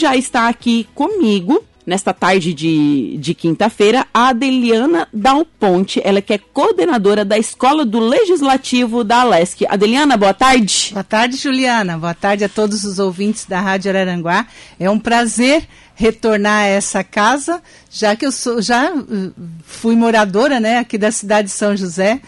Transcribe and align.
já 0.00 0.16
está 0.16 0.48
aqui 0.48 0.88
comigo 0.94 1.62
nesta 1.86 2.14
tarde 2.14 2.54
de, 2.54 3.16
de 3.18 3.34
quinta-feira, 3.34 4.06
a 4.14 4.28
Adeliana 4.28 5.08
Dal 5.12 5.44
Ponte, 5.44 6.00
ela 6.04 6.22
que 6.22 6.32
é 6.32 6.38
coordenadora 6.38 7.24
da 7.24 7.36
Escola 7.36 7.84
do 7.84 7.98
Legislativo 7.98 9.02
da 9.02 9.22
Alesc. 9.22 9.66
Adeliana, 9.68 10.16
boa 10.16 10.32
tarde. 10.32 10.90
Boa 10.92 11.02
tarde, 11.02 11.36
Juliana. 11.36 11.98
Boa 11.98 12.14
tarde 12.14 12.44
a 12.44 12.48
todos 12.48 12.84
os 12.84 13.00
ouvintes 13.00 13.44
da 13.44 13.60
Rádio 13.60 13.90
Araranguá. 13.90 14.46
É 14.78 14.88
um 14.88 15.00
prazer 15.00 15.66
retornar 15.96 16.62
a 16.62 16.66
essa 16.66 17.02
casa, 17.02 17.60
já 17.90 18.14
que 18.14 18.24
eu 18.24 18.32
sou, 18.32 18.62
já 18.62 18.94
uh, 18.94 19.34
fui 19.64 19.96
moradora, 19.96 20.60
né, 20.60 20.78
aqui 20.78 20.96
da 20.96 21.10
cidade 21.10 21.48
de 21.48 21.54
São 21.54 21.76
José, 21.76 22.20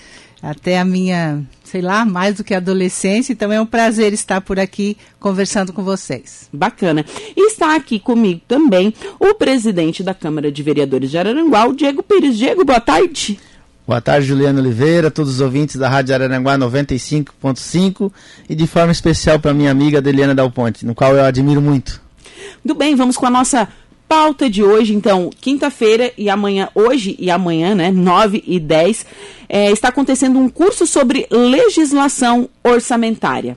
até 0.43 0.79
a 0.79 0.84
minha 0.84 1.43
sei 1.73 1.80
lá, 1.80 2.04
mais 2.04 2.36
do 2.36 2.45
que 2.45 2.52
adolescência. 2.52 3.32
Então 3.32 3.50
é 3.50 3.59
um 3.59 3.64
prazer 3.64 4.12
estar 4.12 4.43
por 4.43 4.61
aqui 4.61 4.95
conversando 5.18 5.73
com 5.73 5.82
vocês. 5.82 6.50
Bacana. 6.52 7.02
E 7.34 7.46
está 7.46 7.75
aqui 7.75 7.98
comigo 7.98 8.43
também 8.46 8.93
o 9.18 9.34
presidente 9.34 10.02
da 10.02 10.12
Câmara 10.12 10.52
de 10.52 10.62
Vereadores 10.62 11.10
de 11.10 11.16
Araranguá, 11.16 11.66
o 11.66 11.74
Diego 11.74 12.02
Pires. 12.02 12.37
Diego, 12.37 12.62
boa 12.62 12.79
tarde. 12.79 13.41
Boa 13.87 14.02
tarde, 14.02 14.27
Juliana 14.27 14.60
Oliveira, 14.60 15.10
todos 15.10 15.32
os 15.32 15.41
ouvintes 15.41 15.77
da 15.77 15.88
Rádio 15.88 16.15
Araranguá 16.15 16.59
95.5 16.59 18.12
e 18.51 18.54
de 18.54 18.66
forma 18.66 18.93
especial 18.93 19.41
para 19.41 19.54
minha 19.54 19.70
amiga 19.70 19.96
Adeliana 19.96 20.34
Dal 20.34 20.51
Ponte, 20.51 20.84
no 20.84 20.95
qual 20.95 21.16
eu 21.16 21.24
admiro 21.24 21.62
muito. 21.62 22.02
Muito 22.62 22.79
bem, 22.79 22.95
vamos 22.95 23.16
com 23.16 23.24
a 23.24 23.30
nossa 23.30 23.66
pauta 24.12 24.51
de 24.51 24.62
hoje, 24.62 24.93
então, 24.93 25.30
quinta-feira 25.41 26.12
e 26.19 26.29
amanhã, 26.29 26.69
hoje 26.75 27.16
e 27.19 27.30
amanhã, 27.30 27.75
né, 27.75 27.91
9 27.91 28.45
e 28.47 28.61
10, 28.61 29.07
é, 29.48 29.71
está 29.71 29.88
acontecendo 29.88 30.38
um 30.38 30.51
curso 30.51 30.87
sobre 30.87 31.27
legislação 31.30 32.47
orçamentária. 32.62 33.57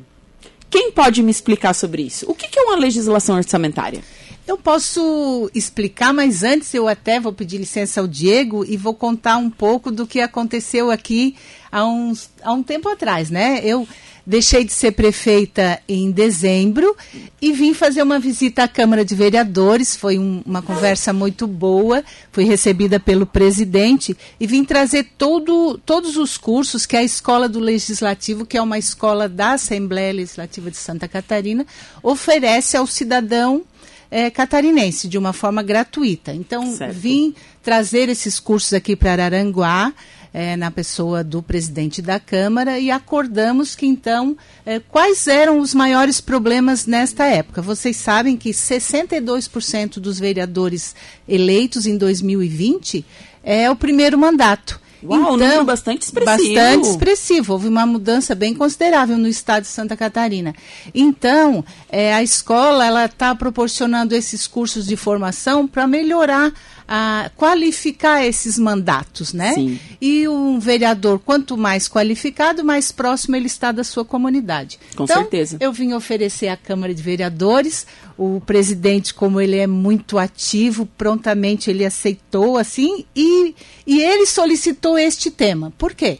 Quem 0.70 0.94
pode 0.94 1.22
me 1.22 1.30
explicar 1.30 1.74
sobre 1.74 2.04
isso? 2.04 2.26
O 2.32 2.34
que, 2.34 2.48
que 2.48 2.58
é 2.58 2.62
uma 2.62 2.78
legislação 2.78 3.36
orçamentária? 3.36 4.00
Eu 4.48 4.60
posso 4.60 5.50
explicar, 5.56 6.14
mas 6.14 6.44
antes 6.44 6.72
eu 6.74 6.88
até 6.88 7.20
vou 7.20 7.34
pedir 7.34 7.58
licença 7.58 8.00
ao 8.00 8.08
Diego 8.08 8.64
e 8.64 8.78
vou 8.78 8.94
contar 8.94 9.38
um 9.38 9.50
pouco 9.50 9.90
do 9.90 10.06
que 10.06 10.20
aconteceu 10.22 10.92
aqui 10.92 11.36
há, 11.72 11.84
uns, 11.84 12.30
há 12.44 12.54
um 12.54 12.62
tempo 12.62 12.88
atrás, 12.88 13.32
né? 13.32 13.60
Eu 13.64 13.88
deixei 14.24 14.64
de 14.64 14.72
ser 14.72 14.92
prefeita 14.92 15.80
em 15.88 16.12
dezembro 16.12 16.96
e 17.42 17.52
vim 17.52 17.74
fazer 17.74 18.04
uma 18.04 18.20
visita 18.20 18.64
à 18.64 18.68
Câmara 18.68 19.04
de 19.04 19.16
Vereadores. 19.16 19.96
Foi 19.96 20.20
um, 20.20 20.44
uma 20.46 20.62
conversa 20.62 21.12
muito 21.12 21.48
boa, 21.48 22.04
fui 22.32 22.44
recebida 22.44 23.00
pelo 23.00 23.26
presidente 23.26 24.16
e 24.40 24.46
vim 24.46 24.64
trazer 24.64 25.08
todo, 25.18 25.80
todos 25.86 26.18
os 26.18 26.38
cursos 26.38 26.86
que 26.86 26.96
a 26.96 27.04
Escola 27.04 27.50
do 27.50 27.60
Legislativo, 27.60 28.46
que 28.46 28.58
é 28.58 28.62
uma 28.62 28.78
escola 28.78 29.28
da 29.28 29.54
Assembleia 29.54 30.14
Legislativa 30.14 30.70
de 30.70 30.78
Santa 30.78 31.08
Catarina, 31.08 31.66
oferece 32.04 32.78
ao 32.78 32.86
cidadão 32.86 33.64
é, 34.10 34.30
catarinense 34.30 35.08
de 35.08 35.18
uma 35.18 35.34
forma 35.34 35.62
gratuita. 35.62 36.34
Então, 36.34 36.76
certo. 36.76 36.94
vim 36.94 37.34
trazer 37.64 38.10
esses 38.10 38.40
cursos 38.40 38.74
aqui 38.74 38.96
para 38.96 39.12
Araranguá. 39.12 39.94
É, 40.38 40.58
na 40.58 40.70
pessoa 40.70 41.24
do 41.24 41.42
presidente 41.42 42.02
da 42.02 42.20
Câmara 42.20 42.78
e 42.78 42.92
acordamos 42.92 43.74
que 43.74 43.86
então 43.86 44.36
é, 44.66 44.82
quais 44.82 45.28
eram 45.28 45.60
os 45.60 45.74
maiores 45.74 46.20
problemas 46.20 46.86
nesta 46.86 47.24
época. 47.26 47.62
Vocês 47.62 47.96
sabem 47.96 48.36
que 48.36 48.50
62% 48.50 49.98
dos 49.98 50.20
vereadores 50.20 50.94
eleitos 51.26 51.86
em 51.86 51.98
2020 51.98 53.06
é 53.46 53.72
o 53.72 53.78
primeiro 53.78 54.18
mandato. 54.18 54.82
Uau, 55.08 55.36
então, 55.36 55.62
um 55.62 55.66
bastante 55.66 56.04
expressivo. 56.04 56.54
Bastante 56.56 56.90
expressivo. 56.90 57.54
Houve 57.54 57.68
uma 57.68 57.86
mudança 57.86 58.36
bem 58.36 58.54
considerável 58.54 59.18
no 59.18 59.28
estado 59.28 59.64
de 59.64 59.70
Santa 59.70 59.96
Catarina. 59.96 60.54
Então, 60.94 61.64
é, 61.90 62.14
a 62.14 62.24
escola 62.24 62.86
ela 62.86 63.06
está 63.06 63.34
proporcionando 63.36 64.16
esses 64.16 64.48
cursos 64.48 64.86
de 64.86 64.96
formação 64.96 65.68
para 65.68 65.88
melhorar 65.88 66.52
a 66.88 67.32
qualificar 67.36 68.24
esses 68.24 68.60
mandatos, 68.60 69.34
né? 69.34 69.54
Sim. 69.54 69.80
E 70.00 70.28
um 70.28 70.60
vereador, 70.60 71.20
quanto 71.20 71.58
mais 71.58 71.90
qualificado, 71.90 72.64
mais 72.64 72.92
próximo 72.92 73.36
ele 73.36 73.48
está 73.48 73.72
da 73.72 73.84
sua 73.84 74.06
comunidade. 74.06 74.80
Com 74.96 75.06
então, 75.06 75.18
certeza. 75.18 75.58
Eu 75.60 75.74
vim 75.74 75.94
oferecer 75.94 76.48
à 76.48 76.56
Câmara 76.56 76.94
de 76.94 77.02
Vereadores, 77.02 77.88
o 78.18 78.42
presidente, 78.46 79.14
como 79.14 79.42
ele 79.42 79.58
é 79.58 79.68
muito 79.68 80.18
ativo, 80.18 80.86
prontamente 80.98 81.70
ele 81.70 81.86
aceitou, 81.86 82.58
assim, 82.58 83.06
e, 83.16 83.54
e 83.86 84.02
ele 84.02 84.26
solicitou 84.26 84.98
este 84.98 85.30
tema. 85.30 85.74
Por 85.78 85.94
quê? 85.94 86.20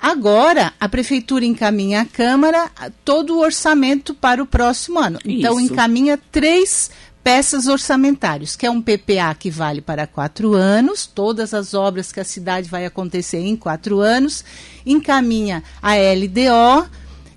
Agora, 0.00 0.72
a 0.80 0.88
prefeitura 0.88 1.44
encaminha 1.44 2.00
à 2.00 2.04
Câmara 2.04 2.70
todo 3.04 3.36
o 3.36 3.40
orçamento 3.40 4.12
para 4.14 4.42
o 4.42 4.46
próximo 4.46 4.98
ano. 4.98 5.18
Então, 5.24 5.60
Isso. 5.60 5.72
encaminha 5.72 6.18
três 6.30 6.90
peças 7.22 7.68
orçamentários, 7.68 8.56
que 8.56 8.66
é 8.66 8.70
um 8.70 8.82
PPA 8.82 9.34
que 9.38 9.48
vale 9.48 9.80
para 9.80 10.06
quatro 10.06 10.54
anos, 10.54 11.06
todas 11.06 11.54
as 11.54 11.72
obras 11.72 12.10
que 12.10 12.18
a 12.18 12.24
cidade 12.24 12.68
vai 12.68 12.84
acontecer 12.84 13.38
em 13.38 13.54
quatro 13.54 14.00
anos, 14.00 14.44
encaminha 14.84 15.62
a 15.80 15.92
LDO, 15.94 16.90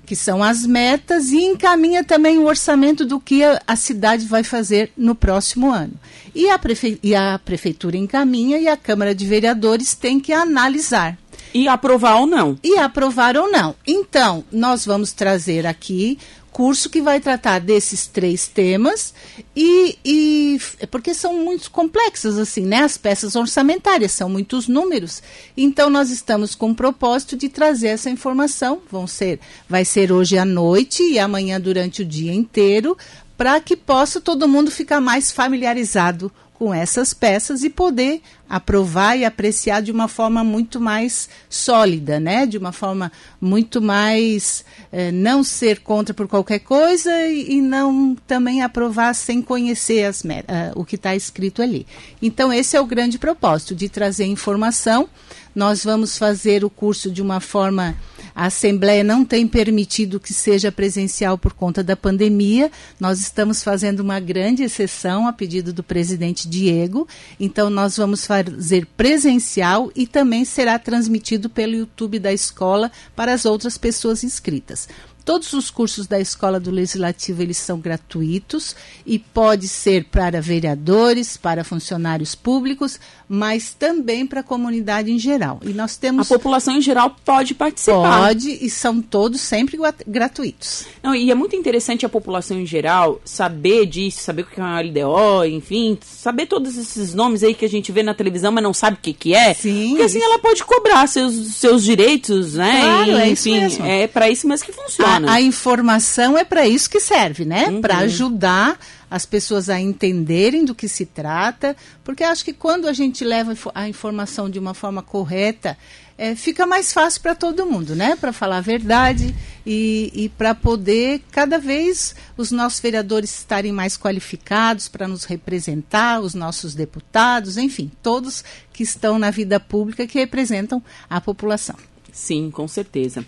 que 0.06 0.16
são 0.16 0.44
as 0.44 0.66
metas, 0.66 1.32
e 1.32 1.44
encaminha 1.44 2.04
também 2.04 2.38
o 2.38 2.46
orçamento 2.46 3.06
do 3.06 3.20
que 3.20 3.44
a, 3.44 3.62
a 3.68 3.76
cidade 3.76 4.26
vai 4.26 4.44
fazer 4.44 4.92
no 4.96 5.16
próximo 5.16 5.72
ano. 5.72 5.94
E 6.34 6.50
a, 6.50 6.60
prefe, 6.60 7.00
e 7.02 7.16
a 7.16 7.40
prefeitura 7.44 7.98
encaminha 7.98 8.58
e 8.58 8.68
a 8.68 8.78
Câmara 8.78 9.16
de 9.16 9.26
Vereadores 9.26 9.96
tem 9.96 10.20
que 10.20 10.32
analisar. 10.32 11.18
E 11.54 11.68
aprovar 11.68 12.18
ou 12.20 12.28
não. 12.28 12.58
E 12.62 12.78
aprovar 12.78 13.38
ou 13.38 13.50
não. 13.50 13.76
Então, 13.88 14.44
nós 14.52 14.86
vamos 14.86 15.14
trazer 15.14 15.66
aqui 15.66 16.18
curso 16.56 16.90
que 16.90 17.02
vai 17.02 17.20
tratar 17.20 17.60
desses 17.60 18.08
três 18.08 18.48
temas 18.48 19.14
e, 19.54 20.00
e 20.06 20.58
porque 20.90 21.14
são 21.14 21.34
muito 21.44 21.70
complexos 21.70 22.38
assim, 22.38 22.62
né? 22.62 22.78
As 22.78 22.98
peças 22.98 23.36
orçamentárias 23.36 24.14
são 24.14 24.30
muitos 24.30 24.66
números. 24.66 25.22
Então 25.58 25.90
nós 25.90 26.10
estamos 26.10 26.56
com 26.56 26.72
o 26.72 26.76
propósito 26.76 27.36
de 27.36 27.50
trazer 27.50 27.88
essa 27.88 28.10
informação. 28.10 28.82
Vão 28.90 29.06
ser, 29.06 29.42
vai 29.68 29.84
ser 29.84 30.14
hoje 30.14 30.38
à 30.38 30.46
noite 30.46 31.04
e 31.04 31.20
amanhã 31.20 31.60
durante 31.60 32.04
o 32.04 32.06
dia 32.06 32.34
inteiro, 32.34 32.98
para 33.38 33.60
que 33.60 33.76
possa 33.76 34.22
todo 34.22 34.48
mundo 34.48 34.72
ficar 34.72 35.02
mais 35.02 35.34
familiarizado 35.34 36.32
com 36.58 36.74
essas 36.74 37.14
peças 37.14 37.64
e 37.64 37.70
poder 37.70 38.22
aprovar 38.50 39.18
e 39.18 39.26
apreciar 39.26 39.82
de 39.82 39.92
uma 39.92 40.08
forma 40.08 40.44
muito 40.44 40.80
mais 40.80 41.28
sólida, 41.50 42.20
né? 42.20 42.46
De 42.46 42.58
uma 42.58 42.72
forma 42.72 43.12
muito 43.42 43.82
mais 43.82 44.64
eh, 44.92 45.12
não 45.12 45.44
ser 45.44 45.82
contra 45.82 46.14
por 46.14 46.28
qualquer 46.28 46.60
coisa 46.60 47.12
e, 47.28 47.58
e 47.58 47.62
não 47.62 48.16
também 48.28 48.62
aprovar 48.62 49.14
sem 49.14 49.42
conhecer 49.42 50.06
as, 50.06 50.22
uh, 50.22 50.28
o 50.76 50.86
que 50.86 50.96
está 50.96 51.16
escrito 51.16 51.62
ali. 51.62 51.86
Então 52.22 52.54
esse 52.54 52.78
é 52.78 52.82
o 52.82 52.86
grande 52.86 53.20
propósito 53.20 53.76
de 53.76 53.90
trazer 53.90 54.26
informação. 54.26 55.10
Nós 55.54 55.84
vamos 55.84 56.18
fazer 56.18 56.64
o 56.64 56.70
curso 56.70 57.12
de 57.12 57.22
uma 57.22 57.40
forma 57.40 57.96
a 58.36 58.48
Assembleia 58.48 59.02
não 59.02 59.24
tem 59.24 59.48
permitido 59.48 60.20
que 60.20 60.34
seja 60.34 60.70
presencial 60.70 61.38
por 61.38 61.54
conta 61.54 61.82
da 61.82 61.96
pandemia. 61.96 62.70
Nós 63.00 63.22
estamos 63.22 63.64
fazendo 63.64 64.02
uma 64.02 64.20
grande 64.20 64.62
exceção 64.62 65.26
a 65.26 65.32
pedido 65.32 65.72
do 65.72 65.82
presidente 65.82 66.46
Diego. 66.46 67.08
Então, 67.40 67.70
nós 67.70 67.96
vamos 67.96 68.26
fazer 68.26 68.86
presencial 68.98 69.90
e 69.96 70.06
também 70.06 70.44
será 70.44 70.78
transmitido 70.78 71.50
pelo 71.50 71.76
YouTube 71.76 72.20
da 72.20 72.34
escola 72.34 72.92
para 73.16 73.34
as 73.34 73.46
outras 73.46 73.78
pessoas 73.78 74.22
inscritas. 74.22 74.90
Todos 75.26 75.52
os 75.54 75.72
cursos 75.72 76.06
da 76.06 76.20
Escola 76.20 76.60
do 76.60 76.70
Legislativo 76.70 77.42
eles 77.42 77.58
são 77.58 77.80
gratuitos 77.80 78.76
e 79.04 79.18
pode 79.18 79.68
ser 79.68 80.06
para 80.06 80.40
vereadores, 80.40 81.36
para 81.36 81.64
funcionários 81.64 82.36
públicos, 82.36 83.00
mas 83.28 83.74
também 83.74 84.28
para 84.28 84.42
a 84.42 84.44
comunidade 84.44 85.12
em 85.12 85.18
geral. 85.18 85.60
E 85.64 85.70
nós 85.70 85.98
temos 85.98 86.32
a 86.32 86.36
população 86.36 86.78
em 86.78 86.82
geral 86.82 87.16
pode 87.26 87.56
participar. 87.56 88.28
Pode 88.28 88.52
e 88.64 88.70
são 88.70 89.02
todos 89.02 89.42
sempre 89.42 89.80
gratuitos. 90.06 90.86
Não, 91.02 91.16
e 91.16 91.32
é 91.32 91.36
muito 91.36 91.56
interessante 91.56 92.06
a 92.06 92.10
população 92.10 92.60
em 92.60 92.66
geral 92.66 93.20
saber 93.26 93.88
disso, 93.88 94.22
saber 94.22 94.44
o 94.44 94.46
que 94.46 94.60
é 94.60 94.64
uma 94.64 94.80
LDO, 94.80 95.46
enfim, 95.46 95.98
saber 96.04 96.46
todos 96.46 96.78
esses 96.78 97.16
nomes 97.16 97.44
aí 97.44 97.56
que 97.56 97.66
a 97.66 97.70
gente 97.70 97.92
vê 97.92 98.04
na 98.04 98.14
televisão, 98.14 98.52
mas 98.52 98.64
não 98.64 98.76
sabe 98.76 98.98
o 98.98 99.00
que 99.02 99.12
que 99.12 99.34
é. 99.34 99.56
Sim. 99.56 99.90
Porque 99.90 100.04
assim 100.04 100.22
ela 100.22 100.38
pode 100.38 100.64
cobrar 100.64 101.08
seus, 101.08 101.34
seus 101.56 101.84
direitos, 101.84 102.54
né? 102.54 102.82
Claro, 102.82 103.12
e, 103.12 103.14
é 103.16 103.30
enfim, 103.30 103.66
isso 103.66 103.82
mesmo. 103.82 103.86
é 103.86 104.06
para 104.06 104.30
isso 104.30 104.48
mesmo 104.48 104.68
que 104.68 104.72
funciona. 104.72 105.15
A, 105.15 105.15
a 105.28 105.42
informação 105.42 106.38
é 106.38 106.44
para 106.44 106.68
isso 106.68 106.90
que 106.90 107.00
serve, 107.00 107.46
né? 107.46 107.68
Uhum. 107.68 107.82
Para 107.82 107.98
ajudar 108.00 108.80
as 109.10 109.26
pessoas 109.26 109.70
a 109.70 109.80
entenderem 109.80 110.66
do 110.66 110.76
que 110.76 110.88
se 110.88 111.06
trata, 111.06 111.76
porque 112.04 112.24
acho 112.24 112.44
que 112.44 112.54
quando 112.54 112.88
a 112.88 112.94
gente 112.94 113.24
leva 113.24 113.56
a 113.74 113.88
informação 113.88 114.50
de 114.50 114.60
uma 114.60 114.74
forma 114.74 115.02
correta, 115.02 115.78
é, 116.18 116.34
fica 116.36 116.66
mais 116.66 116.94
fácil 116.94 117.22
para 117.22 117.36
todo 117.36 117.66
mundo, 117.66 117.96
né? 117.96 118.16
Para 118.16 118.32
falar 118.32 118.58
a 118.58 118.62
verdade 118.62 119.36
e, 119.66 120.12
e 120.14 120.30
para 120.30 120.56
poder 120.56 121.22
cada 121.32 121.60
vez 121.60 122.16
os 122.38 122.52
nossos 122.52 122.80
vereadores 122.80 123.38
estarem 123.38 123.72
mais 123.72 123.98
qualificados 123.98 124.88
para 124.88 125.08
nos 125.08 125.26
representar, 125.26 126.22
os 126.22 126.34
nossos 126.34 126.74
deputados, 126.74 127.58
enfim, 127.58 127.92
todos 128.02 128.44
que 128.72 128.84
estão 128.84 129.20
na 129.20 129.30
vida 129.30 129.60
pública 129.60 130.08
que 130.08 130.18
representam 130.18 130.82
a 131.10 131.20
população. 131.20 131.76
Sim, 132.14 132.50
com 132.50 132.68
certeza. 132.68 133.26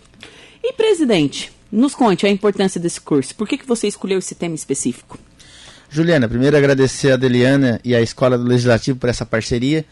E 0.64 0.72
presidente, 0.74 1.52
nos 1.72 1.94
conte 1.96 2.26
a 2.26 2.30
importância 2.30 2.80
desse 2.80 3.02
curso. 3.02 3.36
Por 3.36 3.48
que, 3.48 3.58
que 3.58 3.68
você 3.68 3.88
escolheu 3.88 4.20
esse 4.20 4.36
tema 4.36 4.56
específico? 4.56 5.18
Juliana, 5.90 6.28
primeiro 6.28 6.58
agradecer 6.58 7.12
a 7.12 7.18
Deliana 7.18 7.80
e 7.84 7.96
a 7.96 8.02
Escola 8.02 8.38
do 8.38 8.44
Legislativo 8.44 9.00
por 9.00 9.10
essa 9.10 9.26
parceria. 9.26 9.86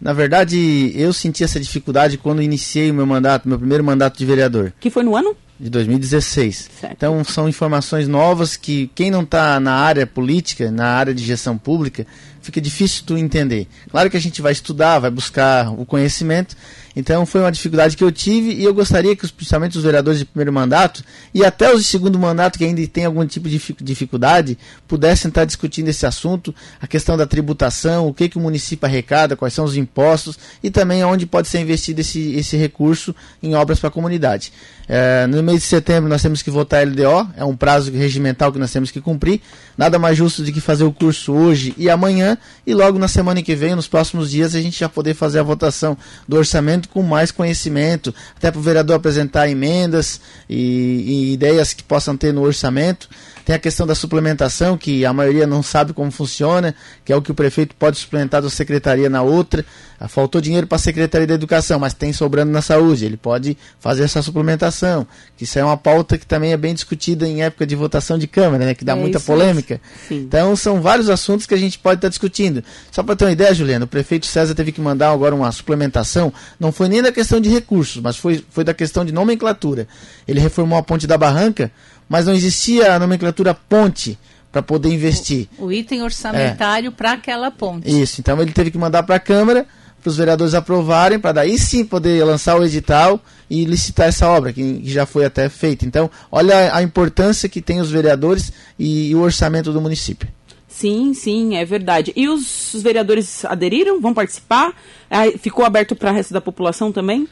Na 0.00 0.12
verdade, 0.12 0.92
eu 0.94 1.12
senti 1.12 1.42
essa 1.42 1.58
dificuldade 1.58 2.18
quando 2.18 2.42
iniciei 2.42 2.90
o 2.90 2.94
meu 2.94 3.06
mandato, 3.06 3.48
meu 3.48 3.58
primeiro 3.58 3.82
mandato 3.82 4.18
de 4.18 4.26
vereador. 4.26 4.72
Que 4.78 4.90
foi 4.90 5.02
no 5.02 5.16
ano? 5.16 5.36
De 5.58 5.70
2016. 5.70 6.68
Certo. 6.80 6.92
Então, 6.92 7.24
são 7.24 7.48
informações 7.48 8.06
novas 8.06 8.56
que 8.56 8.90
quem 8.94 9.10
não 9.10 9.22
está 9.22 9.58
na 9.58 9.72
área 9.72 10.06
política, 10.06 10.70
na 10.70 10.88
área 10.88 11.14
de 11.14 11.24
gestão 11.24 11.56
pública, 11.56 12.06
fica 12.42 12.60
difícil 12.60 13.04
tu 13.06 13.16
entender. 13.16 13.66
Claro 13.90 14.10
que 14.10 14.16
a 14.16 14.20
gente 14.20 14.42
vai 14.42 14.52
estudar, 14.52 14.98
vai 14.98 15.10
buscar 15.10 15.72
o 15.72 15.86
conhecimento, 15.86 16.54
então 16.96 17.26
foi 17.26 17.42
uma 17.42 17.52
dificuldade 17.52 17.94
que 17.94 18.02
eu 18.02 18.10
tive 18.10 18.54
e 18.54 18.64
eu 18.64 18.72
gostaria 18.72 19.14
que, 19.14 19.30
principalmente 19.30 19.76
os 19.76 19.84
vereadores 19.84 20.18
de 20.18 20.24
primeiro 20.24 20.50
mandato 20.50 21.04
e 21.34 21.44
até 21.44 21.70
os 21.70 21.82
de 21.82 21.88
segundo 21.88 22.18
mandato 22.18 22.58
que 22.58 22.64
ainda 22.64 22.84
tem 22.88 23.04
algum 23.04 23.24
tipo 23.26 23.50
de 23.50 23.60
dificuldade, 23.82 24.56
pudessem 24.88 25.28
estar 25.28 25.44
discutindo 25.44 25.88
esse 25.88 26.06
assunto, 26.06 26.54
a 26.80 26.86
questão 26.86 27.14
da 27.14 27.26
tributação, 27.26 28.08
o 28.08 28.14
que, 28.14 28.30
que 28.30 28.38
o 28.38 28.40
município 28.40 28.86
arrecada, 28.86 29.36
quais 29.36 29.52
são 29.52 29.66
os 29.66 29.76
impostos 29.76 30.38
e 30.62 30.70
também 30.70 31.04
onde 31.04 31.26
pode 31.26 31.48
ser 31.48 31.60
investido 31.60 32.00
esse, 32.00 32.34
esse 32.34 32.56
recurso 32.56 33.14
em 33.42 33.54
obras 33.54 33.78
para 33.78 33.88
a 33.88 33.92
comunidade. 33.92 34.50
É, 34.88 35.26
no 35.26 35.42
mês 35.42 35.60
de 35.60 35.66
setembro 35.66 36.08
nós 36.08 36.22
temos 36.22 36.40
que 36.42 36.50
votar 36.50 36.80
a 36.80 36.88
LDO, 36.88 37.30
é 37.36 37.44
um 37.44 37.56
prazo 37.56 37.92
regimental 37.92 38.50
que 38.50 38.58
nós 38.58 38.72
temos 38.72 38.90
que 38.90 39.02
cumprir. 39.02 39.42
Nada 39.76 39.98
mais 39.98 40.16
justo 40.16 40.42
do 40.42 40.50
que 40.50 40.60
fazer 40.60 40.84
o 40.84 40.92
curso 40.92 41.34
hoje 41.34 41.74
e 41.76 41.90
amanhã, 41.90 42.38
e 42.66 42.72
logo 42.72 42.98
na 42.98 43.08
semana 43.08 43.42
que 43.42 43.54
vem, 43.54 43.74
nos 43.74 43.86
próximos 43.86 44.30
dias, 44.30 44.54
a 44.54 44.60
gente 44.60 44.78
já 44.78 44.88
poder 44.88 45.12
fazer 45.12 45.40
a 45.40 45.42
votação 45.42 45.98
do 46.26 46.36
orçamento 46.36 46.85
com 46.86 47.02
mais 47.02 47.30
conhecimento, 47.30 48.14
até 48.36 48.50
para 48.50 48.58
o 48.58 48.62
vereador 48.62 48.96
apresentar 48.96 49.48
emendas 49.48 50.20
e, 50.48 51.30
e 51.30 51.32
ideias 51.32 51.72
que 51.72 51.82
possam 51.82 52.16
ter 52.16 52.32
no 52.32 52.42
orçamento. 52.42 53.08
Tem 53.46 53.54
a 53.54 53.60
questão 53.60 53.86
da 53.86 53.94
suplementação, 53.94 54.76
que 54.76 55.06
a 55.06 55.12
maioria 55.12 55.46
não 55.46 55.62
sabe 55.62 55.92
como 55.92 56.10
funciona, 56.10 56.74
que 57.04 57.12
é 57.12 57.16
o 57.16 57.22
que 57.22 57.30
o 57.30 57.34
prefeito 57.34 57.76
pode 57.76 57.96
suplementar 57.96 58.42
da 58.42 58.50
secretaria 58.50 59.08
na 59.08 59.22
outra. 59.22 59.64
Ah, 60.00 60.08
faltou 60.08 60.40
dinheiro 60.40 60.66
para 60.66 60.76
a 60.76 60.78
Secretaria 60.80 61.28
da 61.28 61.34
Educação, 61.34 61.78
mas 61.78 61.94
tem 61.94 62.12
sobrando 62.12 62.50
na 62.50 62.60
saúde. 62.60 63.04
Ele 63.06 63.16
pode 63.16 63.56
fazer 63.78 64.02
essa 64.02 64.20
suplementação. 64.20 65.06
Isso 65.40 65.58
é 65.60 65.64
uma 65.64 65.76
pauta 65.76 66.18
que 66.18 66.26
também 66.26 66.52
é 66.52 66.56
bem 66.56 66.74
discutida 66.74 67.26
em 67.26 67.44
época 67.44 67.64
de 67.64 67.76
votação 67.76 68.18
de 68.18 68.26
Câmara, 68.26 68.66
né? 68.66 68.74
Que 68.74 68.84
dá 68.84 68.92
É 68.92 68.96
muita 68.96 69.18
isso 69.18 69.26
polêmica. 69.26 69.80
Então 70.10 70.56
são 70.56 70.82
vários 70.82 71.08
assuntos 71.08 71.46
que 71.46 71.54
a 71.54 71.56
gente 71.56 71.78
pode 71.78 71.98
estar 71.98 72.08
discutindo. 72.08 72.64
Só 72.90 73.04
para 73.04 73.14
ter 73.14 73.26
uma 73.26 73.32
ideia, 73.32 73.54
Juliana, 73.54 73.84
o 73.84 73.88
prefeito 73.88 74.26
César 74.26 74.56
teve 74.56 74.72
que 74.72 74.80
mandar 74.80 75.12
agora 75.12 75.34
uma 75.34 75.50
suplementação. 75.52 76.32
Não 76.58 76.72
foi 76.72 76.88
nem 76.88 77.00
da 77.00 77.12
questão 77.12 77.40
de 77.40 77.48
recursos, 77.48 78.02
mas 78.02 78.16
foi, 78.16 78.44
foi 78.50 78.64
da 78.64 78.74
questão 78.74 79.04
de 79.04 79.12
nomenclatura. 79.12 79.86
Ele 80.26 80.40
reformou 80.40 80.78
a 80.78 80.82
ponte 80.82 81.06
da 81.06 81.16
Barranca, 81.16 81.70
mas 82.08 82.26
não 82.26 82.34
existia 82.34 82.94
a 82.94 82.98
nomenclatura 82.98 83.54
ponte 83.54 84.18
para 84.50 84.62
poder 84.62 84.88
investir. 84.90 85.48
O 85.58 85.70
item 85.70 86.02
orçamentário 86.02 86.90
para 86.90 87.12
aquela 87.12 87.50
ponte. 87.50 87.88
Isso, 87.88 88.20
então 88.20 88.40
ele 88.40 88.52
teve 88.52 88.70
que 88.70 88.78
mandar 88.78 89.02
para 89.02 89.16
a 89.16 89.20
Câmara, 89.20 89.66
para 90.02 90.10
os 90.10 90.16
vereadores 90.16 90.54
aprovarem, 90.54 91.18
para 91.18 91.32
daí 91.32 91.58
sim 91.58 91.84
poder 91.84 92.24
lançar 92.24 92.58
o 92.58 92.64
edital 92.64 93.20
e 93.50 93.64
licitar 93.64 94.08
essa 94.08 94.28
obra, 94.28 94.52
que 94.52 94.80
que 94.80 94.90
já 94.90 95.04
foi 95.04 95.24
até 95.24 95.48
feita. 95.48 95.84
Então, 95.84 96.10
olha 96.30 96.74
a 96.74 96.82
importância 96.82 97.48
que 97.48 97.60
tem 97.60 97.80
os 97.80 97.90
vereadores 97.90 98.52
e, 98.78 99.10
e 99.10 99.14
o 99.14 99.20
orçamento 99.20 99.72
do 99.72 99.80
município. 99.80 100.28
Sim, 100.68 101.14
sim, 101.14 101.56
é 101.56 101.64
verdade. 101.64 102.12
E 102.14 102.28
os, 102.28 102.74
os 102.74 102.82
vereadores 102.82 103.44
aderiram? 103.46 104.00
Vão 104.00 104.12
participar? 104.12 104.74
Ah, 105.10 105.24
ficou 105.38 105.64
aberto 105.64 105.96
para 105.96 106.10
o 106.10 106.14
resto 106.14 106.34
da 106.34 106.40
população 106.40 106.92
também? 106.92 107.26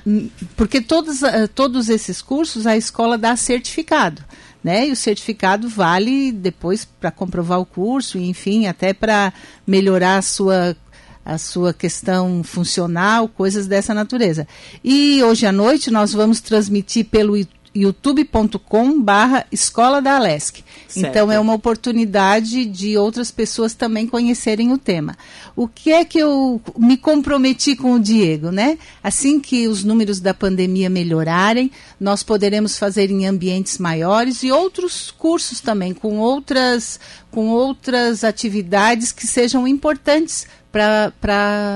Porque 0.55 0.81
todos, 0.81 1.23
eh, 1.23 1.47
todos 1.47 1.89
esses 1.89 2.21
cursos 2.21 2.67
a 2.67 2.75
escola 2.75 3.17
dá 3.17 3.35
certificado. 3.35 4.23
Né? 4.63 4.87
E 4.87 4.91
o 4.91 4.95
certificado 4.95 5.69
vale 5.69 6.31
depois 6.31 6.85
para 6.85 7.11
comprovar 7.11 7.59
o 7.59 7.65
curso, 7.65 8.17
enfim, 8.17 8.65
até 8.65 8.93
para 8.93 9.31
melhorar 9.65 10.17
a 10.17 10.21
sua, 10.23 10.75
a 11.23 11.37
sua 11.37 11.71
questão 11.71 12.43
funcional, 12.43 13.29
coisas 13.29 13.67
dessa 13.67 13.93
natureza. 13.93 14.47
E 14.83 15.23
hoje 15.23 15.45
à 15.45 15.51
noite 15.51 15.91
nós 15.91 16.13
vamos 16.13 16.41
transmitir 16.41 17.05
pelo 17.05 17.37
youtube.com 17.75 19.01
barra 19.01 19.45
Escola 19.51 20.01
da 20.01 20.15
Alesc. 20.15 20.63
Certo. 20.87 21.09
Então 21.09 21.31
é 21.31 21.39
uma 21.39 21.53
oportunidade 21.53 22.65
de 22.65 22.97
outras 22.97 23.31
pessoas 23.31 23.73
também 23.73 24.07
conhecerem 24.07 24.71
o 24.71 24.77
tema. 24.77 25.17
O 25.55 25.67
que 25.67 25.91
é 25.91 26.05
que 26.05 26.17
eu 26.17 26.61
me 26.77 26.95
comprometi 26.95 27.75
com 27.75 27.93
o 27.93 27.99
Diego, 27.99 28.49
né? 28.49 28.77
Assim 29.03 29.39
que 29.39 29.67
os 29.67 29.83
números 29.83 30.19
da 30.19 30.33
pandemia 30.33 30.89
melhorarem, 30.89 31.69
nós 31.99 32.23
poderemos 32.23 32.77
fazer 32.77 33.11
em 33.11 33.25
ambientes 33.25 33.77
maiores 33.77 34.41
e 34.43 34.51
outros 34.51 35.11
cursos 35.11 35.59
também, 35.59 35.93
com 35.93 36.17
outras, 36.17 36.99
com 37.29 37.49
outras 37.49 38.23
atividades 38.23 39.11
que 39.11 39.27
sejam 39.27 39.67
importantes 39.67 40.47
para 40.71 41.13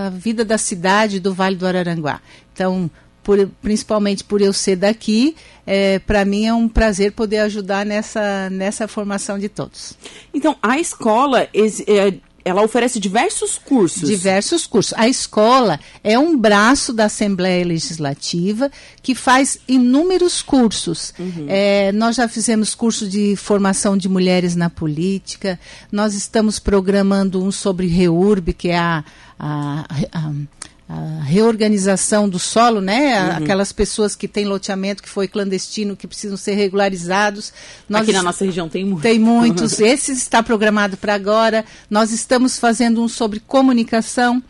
a 0.07 0.09
vida 0.09 0.43
da 0.43 0.57
cidade 0.57 1.19
do 1.19 1.33
Vale 1.33 1.55
do 1.55 1.65
Araranguá. 1.65 2.21
Então, 2.53 2.91
por- 3.29 3.47
principalmente 3.61 4.23
por 4.23 4.41
eu 4.41 4.51
ser 4.51 4.75
daqui, 4.75 5.35
para 6.07 6.25
mim 6.25 6.45
é 6.47 6.53
um 6.53 6.67
prazer 6.67 7.11
poder 7.11 7.37
ajudar 7.39 7.85
nessa, 7.85 8.49
nessa 8.49 8.87
formação 8.87 9.37
de 9.37 9.47
todos. 9.47 9.93
Então, 10.33 10.55
a 10.63 10.79
escola, 10.79 11.43
é, 11.53 12.13
ela 12.43 12.63
oferece 12.63 12.99
diversos 12.99 13.59
cursos. 13.59 14.09
Diversos 14.09 14.65
cursos. 14.65 14.93
A 14.97 15.07
escola 15.07 15.79
é 16.03 16.17
um 16.17 16.35
braço 16.35 16.91
da 16.91 17.05
Assembleia 17.05 17.63
Legislativa 17.63 18.71
que 19.03 19.13
faz 19.13 19.59
inúmeros 19.67 20.41
cursos. 20.41 21.13
É, 21.47 21.91
nós 21.91 22.15
já 22.15 22.27
fizemos 22.27 22.73
curso 22.73 23.07
de 23.07 23.35
formação 23.35 23.95
de 23.95 24.09
mulheres 24.09 24.55
na 24.55 24.71
política, 24.71 25.59
nós 25.91 26.15
estamos 26.15 26.57
programando 26.57 27.43
um 27.43 27.51
sobre 27.51 27.85
REURB, 27.85 28.53
que 28.53 28.69
é 28.69 28.77
a- 28.79 29.03
a- 29.37 29.85
a 30.13 30.31
a 30.91 31.21
reorganização 31.23 32.27
do 32.27 32.39
solo, 32.39 32.81
né? 32.81 33.13
A- 33.13 33.37
Aquelas 33.37 33.71
pessoas 33.71 34.15
que 34.15 34.27
têm 34.27 34.45
loteamento 34.45 35.03
que 35.03 35.09
foi 35.09 35.27
clandestino, 35.27 35.95
que 35.95 36.07
precisam 36.07 36.35
ser 36.35 36.53
regularizados. 36.55 37.53
Nós 37.87 38.01
Aqui 38.01 38.11
na 38.13 38.23
nossa 38.23 38.43
região 38.43 38.67
tem 38.67 38.83
muito. 38.85 39.03
tem 39.03 39.19
muitos. 39.19 39.79
Esse 39.79 40.11
está 40.11 40.41
programado 40.41 40.97
para 40.97 41.13
agora. 41.13 41.63
Nós 41.91 42.11
estamos 42.11 42.57
fazendo 42.57 43.03
um 43.03 43.07
sobre 43.07 43.39
comunicação, 43.39 44.41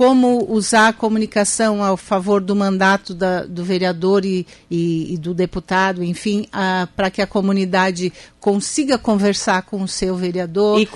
como 0.00 0.46
usar 0.50 0.88
a 0.88 0.92
comunicação 0.94 1.84
ao 1.84 1.94
favor 1.94 2.40
do 2.40 2.56
mandato 2.56 3.12
da- 3.12 3.44
do 3.44 3.62
vereador 3.62 4.24
e, 4.24 4.46
e- 4.70 5.12
e 5.12 5.18
do 5.18 5.34
deputado, 5.34 6.02
enfim, 6.02 6.46
para 6.96 7.10
que 7.10 7.20
a 7.20 7.26
comunidade 7.26 8.10
consiga 8.40 8.96
conversar 8.96 9.60
com 9.60 9.82
o 9.82 9.86
seu 9.86 10.16
vereador. 10.16 10.80
E, 10.80 10.88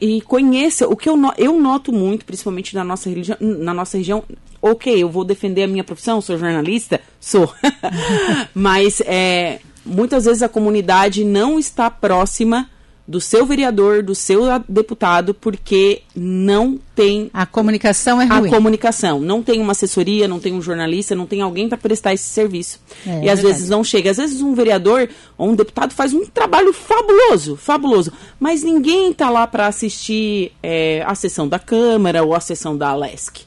e 0.00 0.20
conheça, 0.20 0.86
o 0.86 0.94
que 0.96 1.08
eu, 1.08 1.16
no- 1.16 1.34
eu 1.36 1.60
noto 1.60 1.92
muito, 1.92 2.24
principalmente 2.24 2.72
na 2.72 2.84
nossa, 2.84 3.08
religião, 3.10 3.36
na 3.40 3.74
nossa 3.74 3.98
região, 3.98 4.22
ok, 4.62 4.94
eu 4.96 5.10
vou 5.10 5.24
defender 5.24 5.64
a 5.64 5.66
minha 5.66 5.82
profissão, 5.82 6.20
sou 6.20 6.38
jornalista, 6.38 7.00
sou. 7.20 7.52
Mas 8.54 9.00
é, 9.06 9.58
muitas 9.84 10.24
vezes 10.24 10.44
a 10.44 10.48
comunidade 10.48 11.24
não 11.24 11.58
está 11.58 11.90
próxima 11.90 12.70
do 13.08 13.20
seu 13.20 13.46
vereador, 13.46 14.02
do 14.02 14.14
seu 14.16 14.50
a- 14.50 14.60
deputado, 14.68 15.32
porque 15.32 16.02
não 16.14 16.76
tem 16.94 17.30
A 17.32 17.46
comunicação 17.46 18.20
é 18.20 18.24
a 18.28 18.38
ruim. 18.38 18.50
comunicação. 18.50 19.20
Não 19.20 19.42
tem 19.42 19.60
uma 19.60 19.72
assessoria, 19.72 20.26
não 20.26 20.40
tem 20.40 20.52
um 20.54 20.60
jornalista, 20.60 21.14
não 21.14 21.24
tem 21.26 21.40
alguém 21.40 21.68
para 21.68 21.78
prestar 21.78 22.14
esse 22.14 22.24
serviço. 22.24 22.80
É, 23.06 23.10
e 23.10 23.12
é 23.28 23.30
às 23.30 23.38
verdade. 23.38 23.42
vezes 23.46 23.68
não 23.68 23.84
chega. 23.84 24.10
Às 24.10 24.16
vezes 24.16 24.40
um 24.40 24.54
vereador 24.54 25.08
ou 25.38 25.50
um 25.50 25.54
deputado 25.54 25.94
faz 25.94 26.12
um 26.12 26.24
trabalho 26.26 26.72
fabuloso, 26.72 27.56
fabuloso. 27.56 28.12
Mas 28.40 28.62
ninguém 28.64 29.10
está 29.12 29.30
lá 29.30 29.46
para 29.46 29.68
assistir 29.68 30.50
é, 30.62 31.04
a 31.06 31.14
sessão 31.14 31.46
da 31.46 31.58
Câmara 31.60 32.24
ou 32.24 32.34
a 32.34 32.40
sessão 32.40 32.76
da 32.76 32.88
Alesc. 32.88 33.42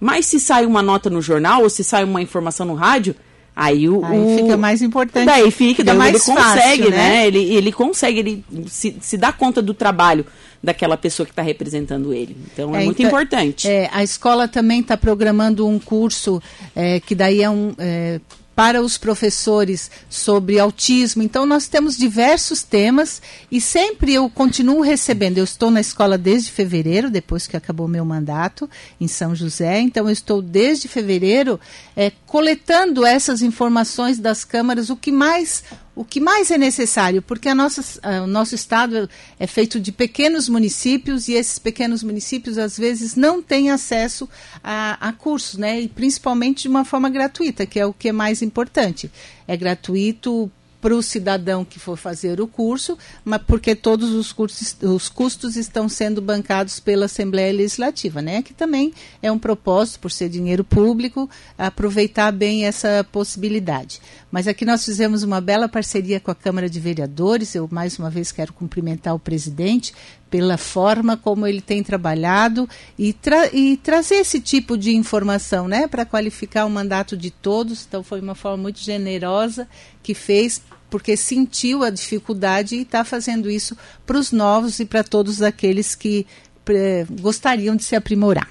Mas 0.00 0.26
se 0.26 0.40
sai 0.40 0.66
uma 0.66 0.82
nota 0.82 1.08
no 1.08 1.22
jornal 1.22 1.62
ou 1.62 1.70
se 1.70 1.82
sai 1.84 2.02
uma 2.04 2.20
informação 2.20 2.66
no 2.66 2.74
rádio, 2.74 3.14
aí 3.56 3.88
o. 3.88 4.04
Aí 4.04 4.18
o- 4.18 4.36
fica 4.36 4.56
mais 4.56 4.82
importante. 4.82 5.24
Daí 5.24 5.50
fica, 5.50 5.82
daí 5.82 5.96
mais 5.96 6.10
ele 6.14 6.36
consegue, 6.36 6.82
fácil, 6.82 6.90
né? 6.90 7.26
Ele, 7.26 7.38
ele 7.54 7.72
consegue, 7.72 8.18
ele 8.20 8.44
se, 8.68 8.96
se 9.00 9.16
dá 9.16 9.32
conta 9.32 9.62
do 9.62 9.72
trabalho 9.72 10.26
daquela 10.62 10.96
pessoa 10.96 11.24
que 11.24 11.32
está 11.32 11.42
representando 11.42 12.12
ele. 12.12 12.36
Então 12.52 12.74
é, 12.76 12.82
É, 12.82 12.84
muito 12.84 12.98
então, 13.00 13.08
importante. 13.10 13.66
É, 13.68 13.88
a 13.92 14.02
escola 14.02 14.46
também 14.46 14.80
está 14.80 14.96
programando 14.96 15.66
um 15.66 15.78
curso 15.78 16.42
é, 16.74 17.00
que 17.00 17.14
daí 17.14 17.42
é 17.42 17.48
um 17.48 17.72
é, 17.78 18.20
para 18.56 18.80
os 18.80 18.96
professores 18.96 19.90
sobre 20.08 20.58
autismo. 20.58 21.22
Então 21.22 21.44
nós 21.44 21.68
temos 21.68 21.94
diversos 21.94 22.62
temas 22.62 23.20
e 23.52 23.60
sempre 23.60 24.14
eu 24.14 24.30
continuo 24.30 24.80
recebendo. 24.80 25.36
Eu 25.36 25.44
estou 25.44 25.70
na 25.70 25.80
escola 25.80 26.16
desde 26.16 26.50
fevereiro, 26.50 27.10
depois 27.10 27.46
que 27.46 27.54
acabou 27.54 27.86
meu 27.86 28.04
mandato 28.04 28.68
em 28.98 29.06
São 29.06 29.34
José. 29.34 29.78
Então 29.80 30.06
eu 30.06 30.12
estou 30.12 30.40
desde 30.40 30.88
fevereiro 30.88 31.60
é, 31.94 32.10
coletando 32.24 33.04
essas 33.04 33.42
informações 33.42 34.18
das 34.18 34.42
câmaras, 34.42 34.88
o 34.88 34.96
que 34.96 35.12
mais 35.12 35.62
o 35.96 36.04
que 36.04 36.20
mais 36.20 36.50
é 36.50 36.58
necessário, 36.58 37.22
porque 37.22 37.52
nossa, 37.54 37.82
o 38.22 38.26
nosso 38.26 38.54
estado 38.54 39.08
é 39.40 39.46
feito 39.46 39.80
de 39.80 39.90
pequenos 39.90 40.46
municípios 40.46 41.26
e 41.26 41.32
esses 41.32 41.58
pequenos 41.58 42.02
municípios 42.02 42.58
às 42.58 42.76
vezes 42.76 43.16
não 43.16 43.42
têm 43.42 43.70
acesso 43.70 44.28
a, 44.62 45.08
a 45.08 45.12
cursos, 45.14 45.58
né? 45.58 45.80
E 45.80 45.88
principalmente 45.88 46.62
de 46.62 46.68
uma 46.68 46.84
forma 46.84 47.08
gratuita, 47.08 47.64
que 47.64 47.80
é 47.80 47.86
o 47.86 47.94
que 47.94 48.10
é 48.10 48.12
mais 48.12 48.42
importante. 48.42 49.10
É 49.48 49.56
gratuito 49.56 50.52
para 50.80 50.94
o 50.94 51.02
cidadão 51.02 51.64
que 51.64 51.78
for 51.78 51.96
fazer 51.96 52.40
o 52.40 52.46
curso, 52.46 52.96
mas 53.24 53.42
porque 53.46 53.74
todos 53.74 54.12
os, 54.12 54.32
cursos, 54.32 54.76
os 54.82 55.08
custos 55.08 55.56
estão 55.56 55.88
sendo 55.88 56.20
bancados 56.20 56.80
pela 56.80 57.06
Assembleia 57.06 57.52
Legislativa, 57.52 58.22
né? 58.22 58.42
Que 58.42 58.54
também 58.54 58.92
é 59.22 59.30
um 59.30 59.38
propósito, 59.38 60.00
por 60.00 60.10
ser 60.10 60.28
dinheiro 60.28 60.64
público, 60.64 61.28
aproveitar 61.56 62.30
bem 62.30 62.64
essa 62.64 63.06
possibilidade. 63.10 64.00
Mas 64.30 64.46
aqui 64.46 64.64
nós 64.64 64.84
fizemos 64.84 65.22
uma 65.22 65.40
bela 65.40 65.68
parceria 65.68 66.20
com 66.20 66.30
a 66.30 66.34
Câmara 66.34 66.68
de 66.68 66.78
Vereadores. 66.78 67.54
Eu 67.54 67.68
mais 67.70 67.98
uma 67.98 68.10
vez 68.10 68.30
quero 68.30 68.52
cumprimentar 68.52 69.14
o 69.14 69.18
presidente 69.18 69.94
pela 70.30 70.56
forma 70.56 71.16
como 71.16 71.46
ele 71.46 71.60
tem 71.60 71.82
trabalhado 71.82 72.68
e, 72.98 73.12
tra 73.12 73.48
e 73.52 73.76
trazer 73.76 74.16
esse 74.16 74.40
tipo 74.40 74.76
de 74.76 74.94
informação, 74.94 75.68
né, 75.68 75.86
para 75.86 76.04
qualificar 76.04 76.66
o 76.66 76.70
mandato 76.70 77.16
de 77.16 77.30
todos. 77.30 77.86
Então 77.86 78.02
foi 78.02 78.20
uma 78.20 78.34
forma 78.34 78.64
muito 78.64 78.80
generosa 78.80 79.68
que 80.02 80.14
fez 80.14 80.62
porque 80.90 81.16
sentiu 81.16 81.82
a 81.82 81.90
dificuldade 81.90 82.76
e 82.76 82.82
está 82.82 83.04
fazendo 83.04 83.50
isso 83.50 83.76
para 84.04 84.18
os 84.18 84.32
novos 84.32 84.78
e 84.78 84.84
para 84.84 85.02
todos 85.02 85.42
aqueles 85.42 85.94
que 85.94 86.26
eh, 86.68 87.04
gostariam 87.10 87.74
de 87.74 87.84
se 87.84 87.96
aprimorar. 87.96 88.48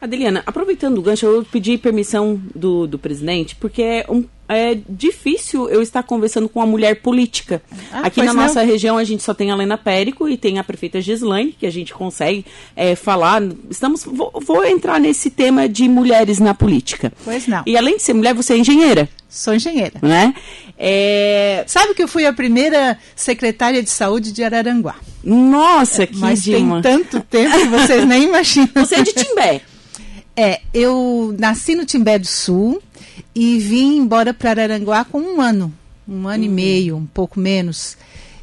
Adeliana, 0.00 0.42
aproveitando 0.46 0.96
o 0.98 1.02
gancho, 1.02 1.26
eu 1.26 1.44
pedi 1.44 1.76
permissão 1.76 2.40
do, 2.54 2.86
do 2.86 2.98
presidente, 2.98 3.54
porque 3.56 3.82
é, 3.82 4.06
um, 4.08 4.24
é 4.52 4.76
difícil 4.88 5.68
eu 5.68 5.80
estar 5.80 6.02
conversando 6.02 6.48
com 6.48 6.58
uma 6.60 6.66
mulher 6.66 7.00
política. 7.02 7.62
Ah, 7.92 8.00
Aqui 8.06 8.20
na 8.22 8.34
não. 8.34 8.42
nossa 8.42 8.62
região 8.62 8.98
a 8.98 9.04
gente 9.04 9.22
só 9.22 9.32
tem 9.32 9.50
a 9.50 9.54
Helena 9.54 9.78
Périco 9.78 10.28
e 10.28 10.36
tem 10.36 10.58
a 10.58 10.64
prefeita 10.64 11.00
Gislaine, 11.00 11.52
que 11.52 11.66
a 11.66 11.70
gente 11.70 11.94
consegue 11.94 12.44
é, 12.74 12.94
falar. 12.96 13.40
Estamos, 13.70 14.04
vou, 14.04 14.32
vou 14.44 14.64
entrar 14.64 14.98
nesse 14.98 15.30
tema 15.30 15.68
de 15.68 15.88
mulheres 15.88 16.38
na 16.40 16.52
política. 16.52 17.12
Pois 17.24 17.46
não. 17.46 17.62
E 17.64 17.76
além 17.76 17.96
de 17.96 18.02
ser 18.02 18.12
mulher, 18.14 18.34
você 18.34 18.54
é 18.54 18.58
engenheira, 18.58 19.08
Sou 19.28 19.54
engenheira. 19.54 19.94
né? 20.02 20.34
É, 20.76 21.62
Sabe 21.66 21.94
que 21.94 22.02
eu 22.02 22.08
fui 22.08 22.26
a 22.26 22.32
primeira 22.32 22.98
secretária 23.14 23.82
de 23.82 23.90
saúde 23.90 24.32
de 24.32 24.42
Araranguá. 24.42 24.96
Nossa, 25.22 26.06
que 26.06 26.16
Mas 26.16 26.42
Dilma. 26.42 26.80
tem 26.82 26.98
tanto 26.98 27.20
tempo 27.20 27.56
que 27.56 27.66
vocês 27.68 28.04
nem 28.06 28.24
imaginam. 28.28 28.68
Você 28.74 28.96
é 28.96 29.02
de 29.02 29.12
Timbé. 29.12 29.60
É, 30.36 30.60
eu 30.72 31.34
nasci 31.38 31.74
no 31.74 31.84
Timbé 31.84 32.18
do 32.18 32.26
Sul 32.26 32.82
e 33.34 33.58
vim 33.58 33.96
embora 33.98 34.32
para 34.32 34.50
Araranguá 34.50 35.04
com 35.04 35.20
um 35.20 35.40
ano, 35.40 35.72
um 36.08 36.26
ano 36.26 36.44
e 36.44 36.48
meio, 36.48 36.96
um 36.96 37.06
pouco 37.06 37.38
menos. 37.38 37.96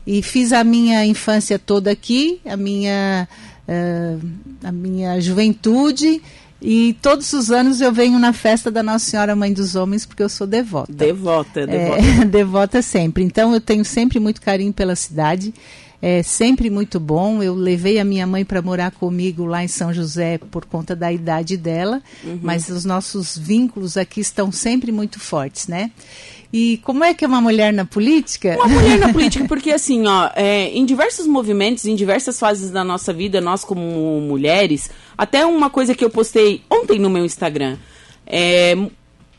E 0.06 0.22
fiz 0.22 0.54
a 0.54 0.64
minha 0.64 1.06
infância 1.06 1.60
toda 1.60 1.92
aqui, 1.92 2.40
a 2.46 2.56
minha, 2.56 3.28
eh, 3.68 4.18
a 4.64 4.72
minha 4.72 5.20
juventude. 5.20 6.22
E 6.62 6.94
todos 7.02 7.32
os 7.34 7.52
anos 7.52 7.82
eu 7.82 7.92
venho 7.92 8.18
na 8.18 8.34
festa 8.34 8.72
da 8.72 8.82
Nossa 8.82 9.06
Senhora 9.06 9.36
Mãe 9.36 9.54
dos 9.54 9.76
Homens, 9.76 10.06
porque 10.06 10.24
eu 10.24 10.30
sou 10.30 10.48
devota. 10.48 10.92
Devota, 10.92 11.68
devota. 11.68 12.02
É, 12.02 12.26
devota 12.26 12.82
sempre. 12.82 13.24
Então 13.24 13.54
eu 13.54 13.62
tenho 13.62 13.86
sempre 13.86 14.20
muito 14.20 14.42
carinho 14.42 14.74
pela 14.74 14.96
cidade. 14.96 15.54
É 16.02 16.22
sempre 16.22 16.70
muito 16.70 17.00
bom. 17.00 17.42
Eu 17.42 17.56
levei 17.56 18.00
a 18.00 18.06
minha 18.06 18.28
mãe 18.28 18.46
para 18.46 18.62
morar 18.62 18.92
comigo 18.92 19.46
lá 19.46 19.64
em 19.64 19.68
São 19.68 19.92
José 19.94 20.38
por 20.38 20.66
conta 20.66 20.96
da 20.96 21.12
idade 21.12 21.58
dela, 21.58 22.02
mas 22.42 22.70
os 22.70 22.86
nossos 22.86 23.38
vínculos 23.38 23.98
aqui 23.98 24.22
estão 24.22 24.52
sempre 24.52 24.92
muito 24.92 25.20
fortes, 25.20 25.68
né? 25.68 25.92
E 26.52 26.78
como 26.84 27.04
é 27.04 27.14
que 27.14 27.26
é 27.26 27.28
uma 27.28 27.42
mulher 27.42 27.74
na 27.74 27.84
política? 27.84 28.56
Uma 28.58 28.68
mulher 28.68 29.00
na 29.00 29.12
política, 29.14 29.46
porque 29.48 29.72
assim, 29.72 30.08
ó, 30.08 30.30
é, 30.36 30.70
em 30.70 30.86
diversos 30.86 31.28
movimentos, 31.28 31.86
em 31.86 31.96
diversas 31.96 32.40
fases 32.40 32.72
da 32.72 32.84
nossa 32.84 33.12
vida, 33.12 33.42
nós 33.42 33.66
como 33.66 33.82
mulheres, 34.22 34.90
até 35.18 35.46
uma 35.46 35.70
coisa 35.70 35.94
que 35.94 36.06
eu 36.06 36.10
postei 36.10 36.62
ontem 36.70 37.00
no 37.00 37.10
meu 37.10 37.26
Instagram, 37.26 37.78
é, 38.26 38.76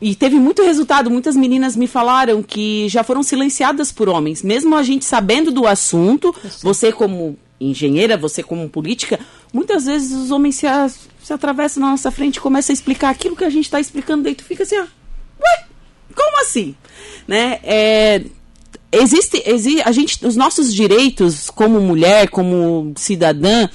e 0.01 0.15
teve 0.15 0.35
muito 0.37 0.63
resultado, 0.63 1.09
muitas 1.09 1.35
meninas 1.35 1.75
me 1.75 1.87
falaram 1.87 2.41
que 2.41 2.87
já 2.89 3.03
foram 3.03 3.21
silenciadas 3.23 3.91
por 3.91 4.07
homens, 4.09 4.41
mesmo 4.43 4.75
a 4.75 4.83
gente 4.83 5.03
sabendo 5.05 5.51
do 5.51 5.67
assunto, 5.67 6.33
você 6.63 6.91
como 6.91 7.37
engenheira, 7.59 8.15
você 8.17 8.41
como 8.41 8.69
política, 8.69 9.19
muitas 9.53 9.85
vezes 9.85 10.13
os 10.13 10.31
homens 10.31 10.55
se, 10.55 10.65
a- 10.67 10.89
se 10.89 11.33
atravessam 11.33 11.81
na 11.81 11.91
nossa 11.91 12.09
frente 12.11 12.37
e 12.37 12.39
começam 12.39 12.71
a 12.71 12.75
explicar 12.75 13.09
aquilo 13.09 13.35
que 13.35 13.43
a 13.43 13.49
gente 13.49 13.65
está 13.65 13.79
explicando, 13.79 14.23
daí 14.23 14.33
tu 14.35 14.43
fica 14.45 14.63
assim, 14.63 14.77
ó, 14.77 14.83
ué, 14.83 15.65
como 16.15 16.41
assim? 16.41 16.73
Né? 17.27 17.59
É, 17.63 18.23
existe, 18.91 19.43
exi, 19.45 19.81
a 19.81 19.91
gente, 19.91 20.25
os 20.25 20.37
nossos 20.37 20.73
direitos 20.73 21.49
como 21.49 21.81
mulher, 21.81 22.29
como 22.29 22.93
cidadã, 22.95 23.67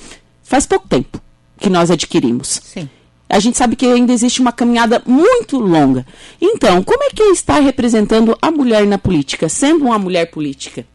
faz 0.43 0.65
pouco 0.67 0.89
tempo 0.89 1.21
que 1.59 1.69
nós 1.69 1.91
adquirimos. 1.91 2.61
Sim. 2.65 2.89
A 3.29 3.39
gente 3.39 3.57
sabe 3.57 3.75
que 3.75 3.87
ainda 3.87 4.13
existe 4.13 4.41
uma 4.41 4.53
caminhada 4.53 5.03
muito 5.07 5.59
longa. 5.59 6.07
Então, 6.41 6.83
como 6.83 7.03
é 7.03 7.11
que 7.11 7.23
está 7.25 7.59
representando 7.59 8.37
a 8.41 8.51
mulher 8.51 8.87
na 8.87 8.99
política, 8.99 9.49
sendo 9.49 9.87
uma 9.87 9.99
mulher 9.99 10.31
política? 10.31 10.87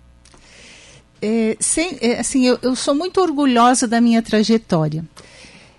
É, 1.21 1.57
sem- 1.59 1.97
é, 1.99 2.19
assim, 2.19 2.47
eu, 2.47 2.57
eu 2.61 2.75
sou 2.75 2.95
muito 2.95 3.19
orgulhosa 3.19 3.87
da 3.87 3.99
minha 3.99 4.21
trajetória. 4.21 5.03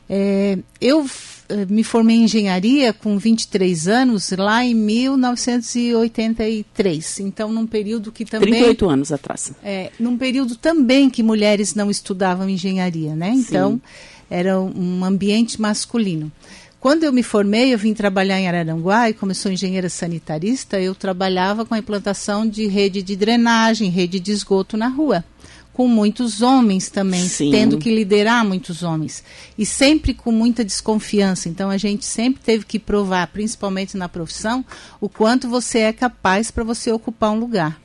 É, 0.09 0.59
eu 0.80 1.07
eh, 1.49 1.66
me 1.69 1.85
formei 1.85 2.16
em 2.16 2.25
engenharia 2.25 2.92
com 2.92 3.16
23 3.16 3.87
anos, 3.88 4.30
lá 4.33 4.64
em 4.64 4.75
1983. 4.75 7.21
Então, 7.21 7.52
num 7.52 7.66
período 7.66 8.11
que 8.12 8.25
também. 8.25 8.50
38 8.50 8.88
anos 8.88 9.12
atrás. 9.12 9.52
É, 9.62 9.90
num 9.99 10.16
período 10.16 10.57
também 10.57 11.11
que 11.11 11.23
mulheres 11.23 11.75
não 11.75 11.90
estudavam 11.90 12.49
engenharia, 12.49 13.14
né? 13.14 13.33
Então, 13.35 13.80
era 14.31 14.61
um 14.61 15.05
ambiente 15.05 15.61
masculino. 15.61 16.31
Quando 16.81 17.05
eu 17.05 17.13
me 17.13 17.23
formei, 17.23 17.75
eu 17.75 17.79
vim 17.79 17.93
trabalhar 17.93 18.41
em 18.41 18.49
Araranguá 18.49 19.11
e 19.11 19.13
como 19.13 19.33
eu 19.33 19.37
sou 19.37 19.53
engenheira 19.53 19.91
sanitarista, 19.91 20.81
eu 20.81 20.95
trabalhava 20.95 21.67
com 21.67 21.75
a 21.75 21.79
implantação 21.79 22.49
de 22.49 22.67
rede 22.67 23.03
de 23.03 23.15
drenagem, 23.17 23.91
rede 23.91 24.19
de 24.19 24.33
esgoto 24.33 24.79
na 24.79 24.89
rua, 24.89 25.23
com 25.75 25.87
muitos 25.87 26.41
homens 26.41 26.89
também, 26.89 27.29
Sim. 27.29 27.51
tendo 27.51 27.77
que 27.77 27.95
liderar 27.95 28.47
muitos 28.47 28.83
homens 28.83 29.23
e 29.59 29.67
sempre 29.67 30.15
com 30.15 30.33
muita 30.33 30.65
desconfiança. 30.65 31.51
Então 31.51 31.69
a 31.69 31.77
gente 31.77 32.07
sempre 32.07 32.43
teve 32.43 32.65
que 32.65 32.79
provar, 32.79 33.27
principalmente 33.27 33.95
na 33.95 34.09
profissão, 34.09 34.65
o 35.03 35.09
quanto 35.09 35.51
você 35.51 35.81
é 35.81 35.93
capaz 35.93 36.51
para 36.51 36.65
você 36.65 36.91
ocupar 36.91 37.33
um 37.33 37.39
lugar. 37.39 37.79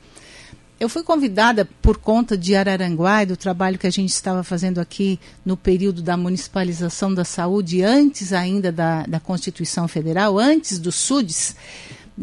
Eu 0.78 0.90
fui 0.90 1.02
convidada 1.02 1.66
por 1.80 1.96
conta 1.96 2.36
de 2.36 2.54
Araranguá 2.54 3.22
e 3.22 3.26
do 3.26 3.36
trabalho 3.36 3.78
que 3.78 3.86
a 3.86 3.90
gente 3.90 4.10
estava 4.10 4.44
fazendo 4.44 4.78
aqui 4.78 5.18
no 5.42 5.56
período 5.56 6.02
da 6.02 6.18
municipalização 6.18 7.14
da 7.14 7.24
saúde, 7.24 7.82
antes 7.82 8.30
ainda 8.30 8.70
da, 8.70 9.04
da 9.04 9.18
Constituição 9.18 9.88
Federal, 9.88 10.38
antes 10.38 10.78
do 10.78 10.92
SUDES, 10.92 11.56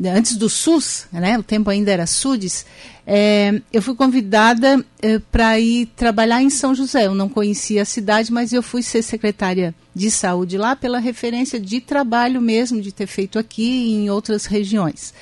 antes 0.06 0.36
do 0.36 0.50
SUS, 0.50 1.08
né, 1.12 1.38
o 1.38 1.42
tempo 1.42 1.70
ainda 1.72 1.92
era 1.92 2.06
SUDES, 2.06 2.66
é, 3.06 3.60
eu 3.72 3.82
fui 3.82 3.96
convidada 3.96 4.84
para 5.32 5.60
ir 5.60 5.88
trabalhar 5.96 6.42
em 6.42 6.50
São 6.50 6.74
José. 6.74 7.06
Eu 7.06 7.16
não 7.16 7.28
conhecia 7.28 7.82
a 7.82 7.86
cidade, 7.86 8.32
mas 8.32 8.54
eu 8.54 8.64
fui 8.64 8.82
ser 8.82 9.02
secretária 9.02 9.76
de 9.94 10.10
saúde 10.10 10.58
lá 10.58 10.76
pela 10.76 11.00
referência 11.00 11.60
de 11.60 11.82
trabalho 11.82 12.40
mesmo, 12.42 12.82
de 12.82 12.92
ter 12.92 13.08
feito 13.08 13.38
aqui 13.38 13.64
e 13.64 13.94
em 13.96 14.10
outras 14.10 14.46
regiões. 14.46 15.14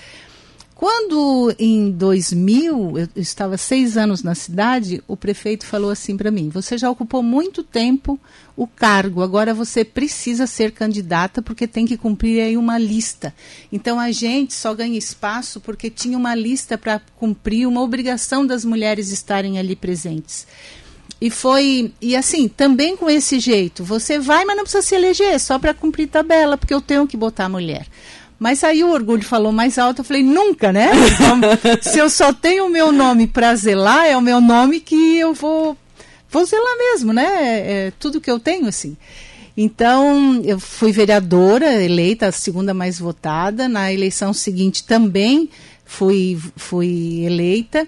Quando 0.82 1.54
em 1.60 1.92
2000, 1.92 2.98
eu 2.98 3.08
estava 3.16 3.56
seis 3.56 3.98
anos 3.98 4.24
na 4.24 4.34
cidade, 4.34 5.04
o 5.08 5.16
prefeito 5.16 5.64
falou 5.64 5.92
assim 5.92 6.18
para 6.18 6.32
mim: 6.32 6.50
Você 6.50 6.76
já 6.76 6.90
ocupou 6.90 7.22
muito 7.22 7.62
tempo 7.62 8.20
o 8.58 8.66
cargo, 8.66 9.22
agora 9.22 9.54
você 9.54 9.86
precisa 9.86 10.48
ser 10.48 10.72
candidata 10.72 11.40
porque 11.40 11.68
tem 11.68 11.86
que 11.86 11.96
cumprir 11.96 12.42
aí 12.42 12.58
uma 12.58 12.80
lista. 12.80 13.32
Então 13.72 14.00
a 14.00 14.12
gente 14.12 14.56
só 14.56 14.74
ganha 14.74 14.98
espaço 14.98 15.62
porque 15.62 15.88
tinha 15.88 16.18
uma 16.18 16.34
lista 16.34 16.80
para 16.80 17.00
cumprir, 17.16 17.68
uma 17.68 17.84
obrigação 17.84 18.44
das 18.44 18.66
mulheres 18.66 19.12
estarem 19.12 19.60
ali 19.60 19.76
presentes. 19.76 20.48
E 21.22 21.30
foi, 21.30 21.94
e 22.02 22.16
assim, 22.16 22.48
também 22.48 22.98
com 22.98 23.08
esse 23.08 23.40
jeito, 23.40 23.84
você 23.84 24.18
vai, 24.18 24.44
mas 24.46 24.58
não 24.58 24.64
precisa 24.64 24.82
se 24.82 24.96
eleger, 24.96 25.40
só 25.40 25.60
para 25.60 25.76
cumprir 25.76 26.08
tabela, 26.08 26.58
porque 26.58 26.74
eu 26.74 26.82
tenho 26.82 27.06
que 27.06 27.16
botar 27.16 27.46
a 27.46 27.50
mulher. 27.50 27.86
Mas 28.42 28.64
aí 28.64 28.84
o 28.84 28.90
orgulho 28.90 29.22
falou 29.24 29.52
mais 29.52 29.78
alto, 29.78 30.00
eu 30.00 30.04
falei, 30.04 30.24
nunca, 30.24 30.74
né? 30.74 30.90
Então, 31.14 31.40
se 31.80 32.00
eu 32.00 32.10
só 32.10 32.34
tenho 32.34 32.66
o 32.66 32.70
meu 32.72 32.92
nome 32.92 33.28
para 33.28 33.54
zelar, 33.56 34.08
é 34.08 34.18
o 34.18 34.22
meu 34.22 34.42
nome 34.42 34.80
que 34.80 35.20
eu 35.20 35.32
vou, 35.32 35.78
vou 36.28 36.44
zelar 36.44 36.76
mesmo, 36.76 37.14
né? 37.14 37.24
É, 37.24 37.88
é 37.88 37.94
tudo 38.00 38.20
que 38.20 38.32
eu 38.32 38.40
tenho, 38.40 38.66
assim. 38.66 38.98
Então, 39.56 40.42
eu 40.44 40.60
fui 40.60 40.92
vereadora, 40.92 41.84
eleita 41.84 42.30
a 42.30 42.32
segunda 42.32 42.74
mais 42.74 42.98
votada. 42.98 43.70
Na 43.70 43.94
eleição 43.94 44.34
seguinte 44.34 44.86
também 44.86 45.48
fui, 45.86 46.40
fui 46.56 47.24
eleita. 47.24 47.88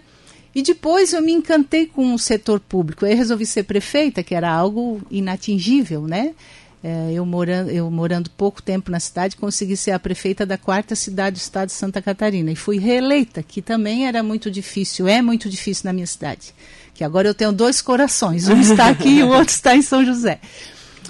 E 0.53 0.61
depois 0.61 1.13
eu 1.13 1.21
me 1.23 1.31
encantei 1.31 1.87
com 1.87 2.13
o 2.13 2.19
setor 2.19 2.59
público. 2.59 3.07
Aí 3.07 3.15
resolvi 3.15 3.47
ser 3.47 3.63
prefeita, 3.63 4.21
que 4.21 4.35
era 4.35 4.51
algo 4.51 5.01
inatingível, 5.09 6.03
né? 6.03 6.35
É, 6.83 7.13
eu, 7.13 7.25
morando, 7.25 7.71
eu 7.71 7.89
morando 7.89 8.29
pouco 8.29 8.61
tempo 8.61 8.91
na 8.91 8.99
cidade, 8.99 9.37
consegui 9.37 9.77
ser 9.77 9.91
a 9.91 9.99
prefeita 9.99 10.45
da 10.45 10.57
quarta 10.57 10.95
cidade 10.95 11.37
do 11.37 11.39
estado 11.39 11.67
de 11.67 11.73
Santa 11.75 12.01
Catarina. 12.01 12.51
E 12.51 12.57
fui 12.57 12.77
reeleita, 12.77 13.41
que 13.41 13.61
também 13.61 14.05
era 14.05 14.21
muito 14.21 14.51
difícil, 14.51 15.07
é 15.07 15.21
muito 15.21 15.49
difícil 15.49 15.83
na 15.85 15.93
minha 15.93 16.05
cidade. 16.05 16.53
Que 16.93 17.05
agora 17.05 17.27
eu 17.27 17.33
tenho 17.33 17.53
dois 17.53 17.81
corações, 17.81 18.49
um 18.49 18.59
está 18.59 18.89
aqui 18.89 19.19
e 19.19 19.23
o 19.23 19.29
outro 19.29 19.53
está 19.53 19.75
em 19.75 19.81
São 19.81 20.05
José. 20.05 20.41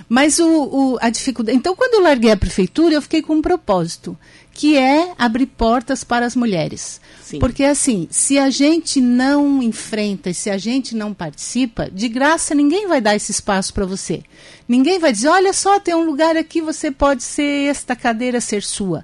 Mas 0.07 0.37
o, 0.37 0.47
o, 0.47 0.97
a 1.01 1.09
dificuldade. 1.09 1.57
Então, 1.57 1.75
quando 1.75 1.95
eu 1.95 2.03
larguei 2.03 2.31
a 2.31 2.37
prefeitura, 2.37 2.93
eu 2.93 3.01
fiquei 3.01 3.21
com 3.21 3.33
um 3.33 3.41
propósito, 3.41 4.17
que 4.53 4.77
é 4.77 5.13
abrir 5.17 5.47
portas 5.47 6.03
para 6.03 6.25
as 6.25 6.35
mulheres. 6.35 7.01
Sim. 7.21 7.39
Porque, 7.39 7.63
assim, 7.63 8.07
se 8.11 8.37
a 8.37 8.51
gente 8.51 9.01
não 9.01 9.63
enfrenta 9.63 10.29
e 10.29 10.33
se 10.33 10.49
a 10.49 10.57
gente 10.57 10.95
não 10.95 11.13
participa, 11.13 11.89
de 11.89 12.07
graça 12.07 12.53
ninguém 12.53 12.87
vai 12.87 13.01
dar 13.01 13.15
esse 13.15 13.31
espaço 13.31 13.73
para 13.73 13.85
você. 13.85 14.21
Ninguém 14.67 14.99
vai 14.99 15.11
dizer: 15.11 15.29
olha 15.29 15.51
só, 15.51 15.79
tem 15.79 15.95
um 15.95 16.05
lugar 16.05 16.37
aqui, 16.37 16.61
você 16.61 16.91
pode 16.91 17.23
ser 17.23 17.69
esta 17.69 17.95
cadeira 17.95 18.39
ser 18.39 18.61
sua. 18.61 19.03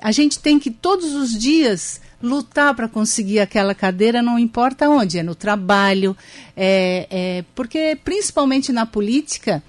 A 0.00 0.10
gente 0.10 0.38
tem 0.38 0.58
que 0.58 0.70
todos 0.70 1.12
os 1.14 1.38
dias 1.38 2.00
lutar 2.22 2.74
para 2.74 2.88
conseguir 2.88 3.40
aquela 3.40 3.74
cadeira, 3.74 4.22
não 4.22 4.38
importa 4.38 4.88
onde, 4.88 5.18
é 5.18 5.22
no 5.22 5.34
trabalho, 5.34 6.16
é, 6.56 7.06
é, 7.10 7.44
porque 7.54 7.98
principalmente 8.02 8.72
na 8.72 8.86
política 8.86 9.62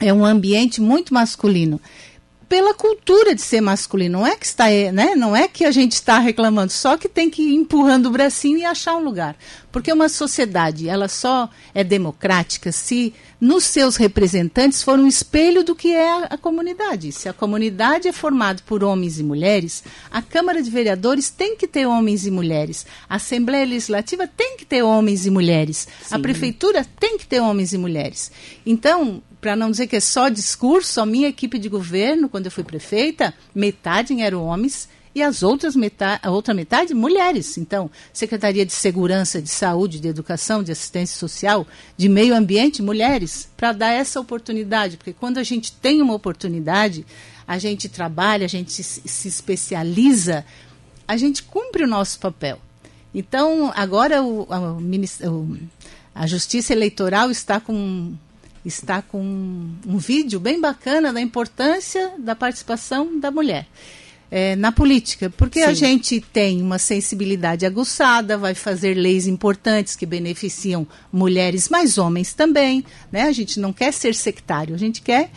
é 0.00 0.12
um 0.12 0.24
ambiente 0.24 0.80
muito 0.80 1.12
masculino 1.12 1.80
pela 2.48 2.72
cultura 2.72 3.34
de 3.34 3.42
ser 3.42 3.60
masculino. 3.60 4.18
Não 4.18 4.26
é 4.26 4.34
que 4.34 4.46
está, 4.46 4.64
né? 4.92 5.14
Não 5.14 5.36
é 5.36 5.46
que 5.46 5.64
a 5.64 5.70
gente 5.70 5.92
está 5.92 6.18
reclamando, 6.18 6.72
só 6.72 6.96
que 6.96 7.08
tem 7.08 7.28
que 7.28 7.42
ir 7.42 7.54
empurrando 7.54 8.06
o 8.06 8.10
bracinho 8.10 8.58
e 8.58 8.64
achar 8.64 8.96
um 8.96 9.04
lugar. 9.04 9.36
Porque 9.70 9.92
uma 9.92 10.08
sociedade, 10.08 10.88
ela 10.88 11.08
só 11.08 11.50
é 11.74 11.84
democrática 11.84 12.72
se 12.72 13.12
nos 13.40 13.64
seus 13.64 13.96
representantes 13.96 14.82
for 14.82 14.98
um 14.98 15.06
espelho 15.06 15.62
do 15.62 15.74
que 15.74 15.94
é 15.94 16.10
a, 16.10 16.24
a 16.30 16.38
comunidade. 16.38 17.12
Se 17.12 17.28
a 17.28 17.32
comunidade 17.32 18.08
é 18.08 18.12
formada 18.12 18.62
por 18.66 18.82
homens 18.82 19.20
e 19.20 19.22
mulheres, 19.22 19.84
a 20.10 20.22
Câmara 20.22 20.62
de 20.62 20.70
Vereadores 20.70 21.28
tem 21.28 21.54
que 21.54 21.68
ter 21.68 21.86
homens 21.86 22.26
e 22.26 22.30
mulheres. 22.30 22.86
A 23.08 23.16
Assembleia 23.16 23.66
Legislativa 23.66 24.26
tem 24.26 24.56
que 24.56 24.64
ter 24.64 24.82
homens 24.82 25.26
e 25.26 25.30
mulheres. 25.30 25.86
Sim. 26.02 26.14
A 26.14 26.18
prefeitura 26.18 26.86
tem 26.98 27.18
que 27.18 27.26
ter 27.26 27.40
homens 27.40 27.72
e 27.74 27.78
mulheres. 27.78 28.32
Então, 28.64 29.22
para 29.40 29.54
não 29.54 29.70
dizer 29.70 29.86
que 29.86 29.96
é 29.96 30.00
só 30.00 30.28
discurso, 30.28 31.00
a 31.00 31.06
minha 31.06 31.28
equipe 31.28 31.58
de 31.58 31.68
governo, 31.68 32.28
quando 32.28 32.46
eu 32.46 32.52
fui 32.52 32.64
prefeita, 32.64 33.32
metade 33.54 34.18
eram 34.20 34.44
homens 34.44 34.88
e 35.14 35.22
as 35.22 35.42
outras 35.42 35.74
metade, 35.74 36.20
a 36.22 36.30
outra 36.30 36.54
metade 36.54 36.94
mulheres. 36.94 37.58
Então, 37.58 37.90
Secretaria 38.12 38.64
de 38.64 38.72
Segurança, 38.72 39.40
de 39.40 39.48
Saúde, 39.48 40.00
de 40.00 40.08
Educação, 40.08 40.62
de 40.62 40.72
Assistência 40.72 41.18
Social, 41.18 41.66
de 41.96 42.08
Meio 42.08 42.34
Ambiente, 42.34 42.82
mulheres, 42.82 43.48
para 43.56 43.72
dar 43.72 43.92
essa 43.92 44.20
oportunidade, 44.20 44.96
porque 44.96 45.12
quando 45.12 45.38
a 45.38 45.42
gente 45.42 45.72
tem 45.72 46.00
uma 46.02 46.14
oportunidade, 46.14 47.04
a 47.46 47.58
gente 47.58 47.88
trabalha, 47.88 48.44
a 48.44 48.48
gente 48.48 48.70
se, 48.70 49.28
especializa, 49.28 50.44
a 51.06 51.16
gente 51.16 51.42
cumpre 51.42 51.84
o 51.84 51.88
nosso 51.88 52.18
papel. 52.18 52.58
Então, 53.14 53.72
agora 53.74 54.22
o, 54.22 54.46
a, 54.50 54.72
o, 54.72 55.58
a 56.14 56.26
Justiça 56.26 56.72
Eleitoral 56.72 57.30
está 57.30 57.58
com 57.58 58.14
está 58.68 59.02
com 59.02 59.20
um, 59.20 59.98
vídeo 59.98 60.38
bem 60.38 60.60
bacana 60.60 61.12
da 61.12 61.20
importância 61.20 62.12
da 62.18 62.36
participação 62.36 63.18
da 63.18 63.30
mulher. 63.30 63.66
É, 64.30 64.54
na 64.56 64.70
política, 64.70 65.30
porque 65.30 65.60
Sim. 65.60 65.66
a 65.66 65.72
gente 65.72 66.20
tem 66.20 66.60
uma 66.60 66.78
sensibilidade 66.78 67.64
aguçada, 67.64 68.36
vai 68.36 68.54
fazer 68.54 68.92
leis 68.92 69.26
importantes 69.26 69.96
que 69.96 70.04
beneficiam 70.04 70.86
mulheres, 71.10 71.70
mas 71.70 71.96
homens 71.96 72.34
também. 72.34 72.84
Né? 73.10 73.22
A 73.22 73.32
gente 73.32 73.58
não 73.58 73.72
quer 73.72 73.90
ser 73.90 74.14
sectário, 74.14 74.74
a 74.74 74.78
gente 74.78 75.00
quer 75.00 75.30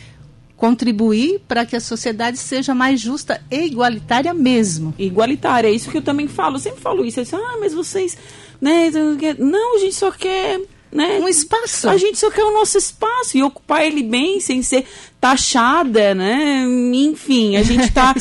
contribuir 0.57 1.39
para 1.47 1.65
que 1.65 1.75
a 1.75 1.79
sociedade 1.79 2.37
seja 2.37 2.75
mais 2.75 2.99
justa 2.99 3.41
e 3.49 3.65
igualitária 3.65 4.33
mesmo. 4.33 4.93
Igualitária, 4.99 5.69
é 5.69 5.71
isso 5.71 5.89
que 5.89 5.97
eu 5.97 6.03
também 6.03 6.27
falo, 6.27 6.57
eu 6.57 6.59
sempre 6.59 6.81
falo 6.81 7.03
isso. 7.03 7.19
Eu 7.19 7.23
disse, 7.23 7.35
ah, 7.35 7.57
mas 7.59 7.73
vocês. 7.73 8.15
Né, 8.59 8.91
não, 9.39 9.77
a 9.77 9.79
gente 9.79 9.95
só 9.95 10.11
quer 10.11 10.61
né? 10.91 11.19
Um 11.19 11.27
espaço. 11.27 11.89
A 11.89 11.97
gente 11.97 12.17
só 12.19 12.29
quer 12.29 12.43
o 12.43 12.53
nosso 12.53 12.77
espaço 12.77 13.37
e 13.37 13.43
ocupar 13.43 13.85
ele 13.85 14.03
bem, 14.03 14.39
sem 14.39 14.61
ser 14.61 14.85
taxada, 15.19 16.13
né? 16.13 16.65
Enfim, 16.93 17.55
a 17.55 17.63
gente 17.63 17.85
está 17.89 18.13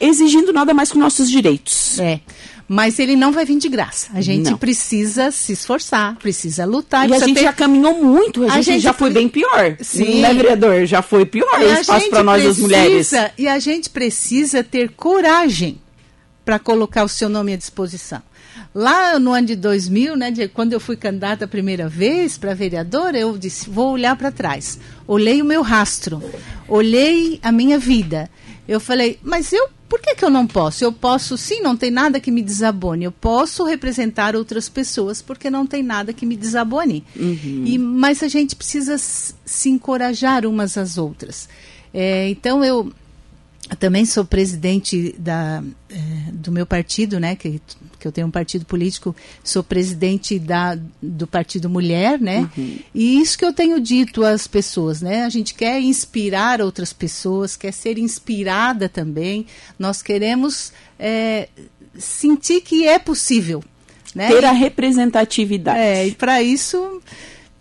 exigindo 0.00 0.52
nada 0.52 0.74
mais 0.74 0.90
que 0.90 0.98
nossos 0.98 1.30
direitos. 1.30 1.98
É. 2.00 2.20
Mas 2.68 2.98
ele 2.98 3.14
não 3.14 3.30
vai 3.30 3.44
vir 3.44 3.58
de 3.58 3.68
graça. 3.68 4.08
A 4.12 4.20
gente 4.20 4.50
não. 4.50 4.58
precisa 4.58 5.30
se 5.30 5.52
esforçar, 5.52 6.16
precisa 6.16 6.64
lutar. 6.64 7.04
E 7.04 7.08
precisa 7.08 7.24
a 7.24 7.28
gente 7.28 7.36
ter... 7.36 7.44
já 7.44 7.52
caminhou 7.52 8.02
muito, 8.02 8.42
a, 8.42 8.46
a 8.46 8.56
gente, 8.56 8.64
gente, 8.64 8.82
já 8.82 8.92
foi 8.92 9.10
bem 9.10 9.28
pior. 9.28 9.76
Sim. 9.80 10.20
Né, 10.20 10.34
vereador? 10.34 10.84
Já 10.84 11.00
foi 11.00 11.24
pior 11.24 11.60
o 11.60 11.72
espaço 11.80 12.10
para 12.10 12.24
nós, 12.24 12.42
precisa, 12.42 12.50
as 12.50 12.58
mulheres. 12.58 13.12
E 13.38 13.46
a 13.46 13.60
gente 13.60 13.88
precisa 13.88 14.64
ter 14.64 14.90
coragem 14.90 15.80
para 16.44 16.58
colocar 16.58 17.04
o 17.04 17.08
seu 17.08 17.28
nome 17.28 17.52
à 17.52 17.56
disposição. 17.56 18.20
Lá 18.78 19.18
no 19.18 19.32
ano 19.32 19.46
de 19.46 19.56
2000, 19.56 20.16
né, 20.16 20.30
de, 20.30 20.48
quando 20.48 20.74
eu 20.74 20.78
fui 20.78 20.98
candidata 20.98 21.46
a 21.46 21.48
primeira 21.48 21.88
vez 21.88 22.36
para 22.36 22.52
vereadora, 22.52 23.18
eu 23.18 23.38
disse: 23.38 23.70
vou 23.70 23.92
olhar 23.92 24.14
para 24.16 24.30
trás. 24.30 24.78
Olhei 25.08 25.40
o 25.40 25.46
meu 25.46 25.62
rastro, 25.62 26.22
olhei 26.68 27.40
a 27.42 27.50
minha 27.50 27.78
vida. 27.78 28.28
Eu 28.68 28.78
falei: 28.78 29.18
mas 29.22 29.50
eu, 29.50 29.70
por 29.88 29.98
que, 29.98 30.14
que 30.14 30.22
eu 30.22 30.28
não 30.28 30.46
posso? 30.46 30.84
Eu 30.84 30.92
posso, 30.92 31.38
sim, 31.38 31.62
não 31.62 31.74
tem 31.74 31.90
nada 31.90 32.20
que 32.20 32.30
me 32.30 32.42
desabone. 32.42 33.06
Eu 33.06 33.12
posso 33.12 33.64
representar 33.64 34.36
outras 34.36 34.68
pessoas 34.68 35.22
porque 35.22 35.48
não 35.48 35.66
tem 35.66 35.82
nada 35.82 36.12
que 36.12 36.26
me 36.26 36.36
desabone. 36.36 37.02
Uhum. 37.16 37.62
E, 37.64 37.78
mas 37.78 38.22
a 38.22 38.28
gente 38.28 38.54
precisa 38.54 38.98
se 38.98 39.70
encorajar 39.70 40.44
umas 40.44 40.76
às 40.76 40.98
outras. 40.98 41.48
É, 41.94 42.28
então 42.28 42.62
eu 42.62 42.92
também 43.74 44.06
sou 44.06 44.24
presidente 44.24 45.14
da, 45.18 45.62
é, 45.90 45.96
do 46.32 46.52
meu 46.52 46.64
partido, 46.64 47.18
né, 47.18 47.34
que, 47.34 47.60
que 47.98 48.06
eu 48.06 48.12
tenho 48.12 48.28
um 48.28 48.30
partido 48.30 48.64
político, 48.64 49.16
sou 49.42 49.62
presidente 49.62 50.38
da, 50.38 50.78
do 51.02 51.26
Partido 51.26 51.68
Mulher, 51.68 52.20
né, 52.20 52.48
uhum. 52.56 52.78
e 52.94 53.20
isso 53.20 53.36
que 53.36 53.44
eu 53.44 53.52
tenho 53.52 53.80
dito 53.80 54.24
às 54.24 54.46
pessoas, 54.46 55.02
né, 55.02 55.24
a 55.24 55.28
gente 55.28 55.54
quer 55.54 55.80
inspirar 55.80 56.60
outras 56.60 56.92
pessoas, 56.92 57.56
quer 57.56 57.72
ser 57.72 57.98
inspirada 57.98 58.88
também, 58.88 59.46
nós 59.78 60.00
queremos 60.00 60.72
é, 60.98 61.48
sentir 61.98 62.60
que 62.60 62.86
é 62.86 62.98
possível. 62.98 63.64
Né? 64.14 64.28
Ter 64.28 64.46
a 64.46 64.52
representatividade. 64.52 65.78
É, 65.78 66.06
e 66.06 66.12
para 66.12 66.42
isso 66.42 67.02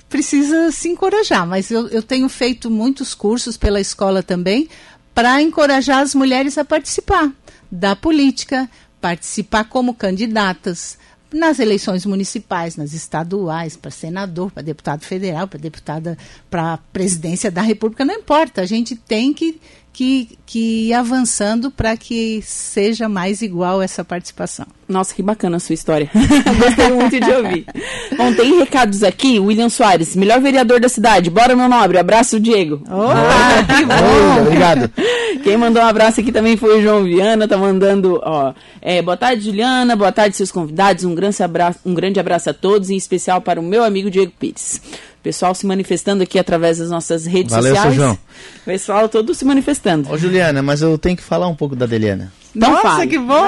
precisa 0.07 0.71
se 0.71 0.87
encorajar, 0.87 1.45
mas 1.45 1.69
eu, 1.69 1.89
eu 1.89 2.01
tenho 2.01 2.29
feito 2.29 2.71
muitos 2.71 3.13
cursos 3.13 3.57
pela 3.57 3.81
escola 3.81 4.23
também, 4.23 4.69
para 5.15 5.41
encorajar 5.41 6.01
as 6.01 6.13
mulheres 6.13 6.58
a 6.58 6.65
participar 6.65 7.32
da 7.71 7.95
política, 7.95 8.69
participar 8.99 9.63
como 9.63 9.93
candidatas 9.93 10.97
nas 11.34 11.60
eleições 11.60 12.06
municipais, 12.06 12.75
nas 12.75 12.93
estaduais, 12.93 13.75
para 13.78 13.91
senador, 13.91 14.51
para 14.51 14.62
deputado 14.62 15.04
federal, 15.04 15.47
para 15.47 15.60
deputada, 15.60 16.17
para 16.49 16.78
presidência 16.91 17.49
da 17.49 17.62
República, 17.62 18.04
não 18.06 18.13
importa. 18.13 18.62
A 18.62 18.65
gente 18.65 18.95
tem 18.95 19.34
que 19.34 19.60
que, 19.95 20.38
que 20.45 20.89
ir 20.89 20.93
avançando 20.93 21.71
para 21.71 21.95
que 21.95 22.41
seja 22.43 23.08
mais 23.08 23.41
igual 23.41 23.81
essa 23.81 24.03
participação. 24.03 24.67
Nossa, 24.89 25.15
que 25.15 25.23
bacana 25.23 25.55
a 25.55 25.60
sua 25.60 25.73
história. 25.73 26.10
Gostei 26.13 26.89
muito 26.91 27.17
de 27.17 27.31
ouvir. 27.31 27.65
Bom, 28.17 28.34
tem 28.34 28.60
recados 28.60 29.03
aqui. 29.03 29.39
William 29.39 29.69
Soares, 29.69 30.13
melhor 30.13 30.41
vereador 30.41 30.81
da 30.81 30.89
cidade. 30.89 31.29
Bora, 31.29 31.55
meu 31.55 31.69
nobre. 31.69 31.97
Abraço, 31.97 32.41
Diego. 32.41 32.84
Opa, 32.89 33.73
que 33.73 33.86
bom. 33.86 34.41
obrigado. 34.41 34.91
Quem 35.41 35.55
mandou 35.55 35.81
um 35.81 35.88
abraço 35.88 36.19
aqui 36.19 36.31
também 36.31 36.58
foi 36.58 36.77
o 36.77 36.81
João 36.81 37.05
Viana. 37.05 37.47
Tá 37.47 37.58
mandando, 37.58 38.19
ó. 38.21 38.53
É, 38.81 39.01
boa 39.01 39.15
tarde, 39.15 39.45
Juliana. 39.45 39.95
Boa 39.95 40.12
tarde, 40.12 40.36
seus 40.36 40.51
convidados. 40.51 41.05
Um 41.05 41.15
grande 41.15 41.41
abraço, 41.41 41.79
um 41.86 41.93
grande 41.93 42.19
abraço 42.19 42.49
a 42.49 42.53
todos, 42.53 42.89
em 42.89 42.97
especial 42.97 43.39
para 43.39 43.62
o 43.62 43.63
meu 43.63 43.81
amigo 43.81 44.12
Diego 44.12 44.34
Pires 44.38 44.81
pessoal 45.25 45.55
se 45.55 45.65
manifestando 45.65 46.21
aqui 46.21 46.38
através 46.38 46.77
das 46.77 46.91
nossas 46.91 47.25
redes 47.25 47.49
Valeu, 47.49 47.73
sociais. 47.73 47.95
Valeu, 47.95 48.09
João. 48.09 48.17
Pessoal 48.63 49.09
todo 49.09 49.33
se 49.33 49.43
manifestando. 49.43 50.11
Ô, 50.11 50.17
Juliana, 50.19 50.61
mas 50.61 50.83
eu 50.83 50.95
tenho 50.99 51.17
que 51.17 51.23
falar 51.23 51.47
um 51.47 51.55
pouco 51.55 51.75
da 51.75 51.88
Deliana. 51.88 52.31
Então 52.55 52.71
Nossa, 52.71 52.89
fale. 52.89 53.07
que 53.07 53.19
bom! 53.19 53.45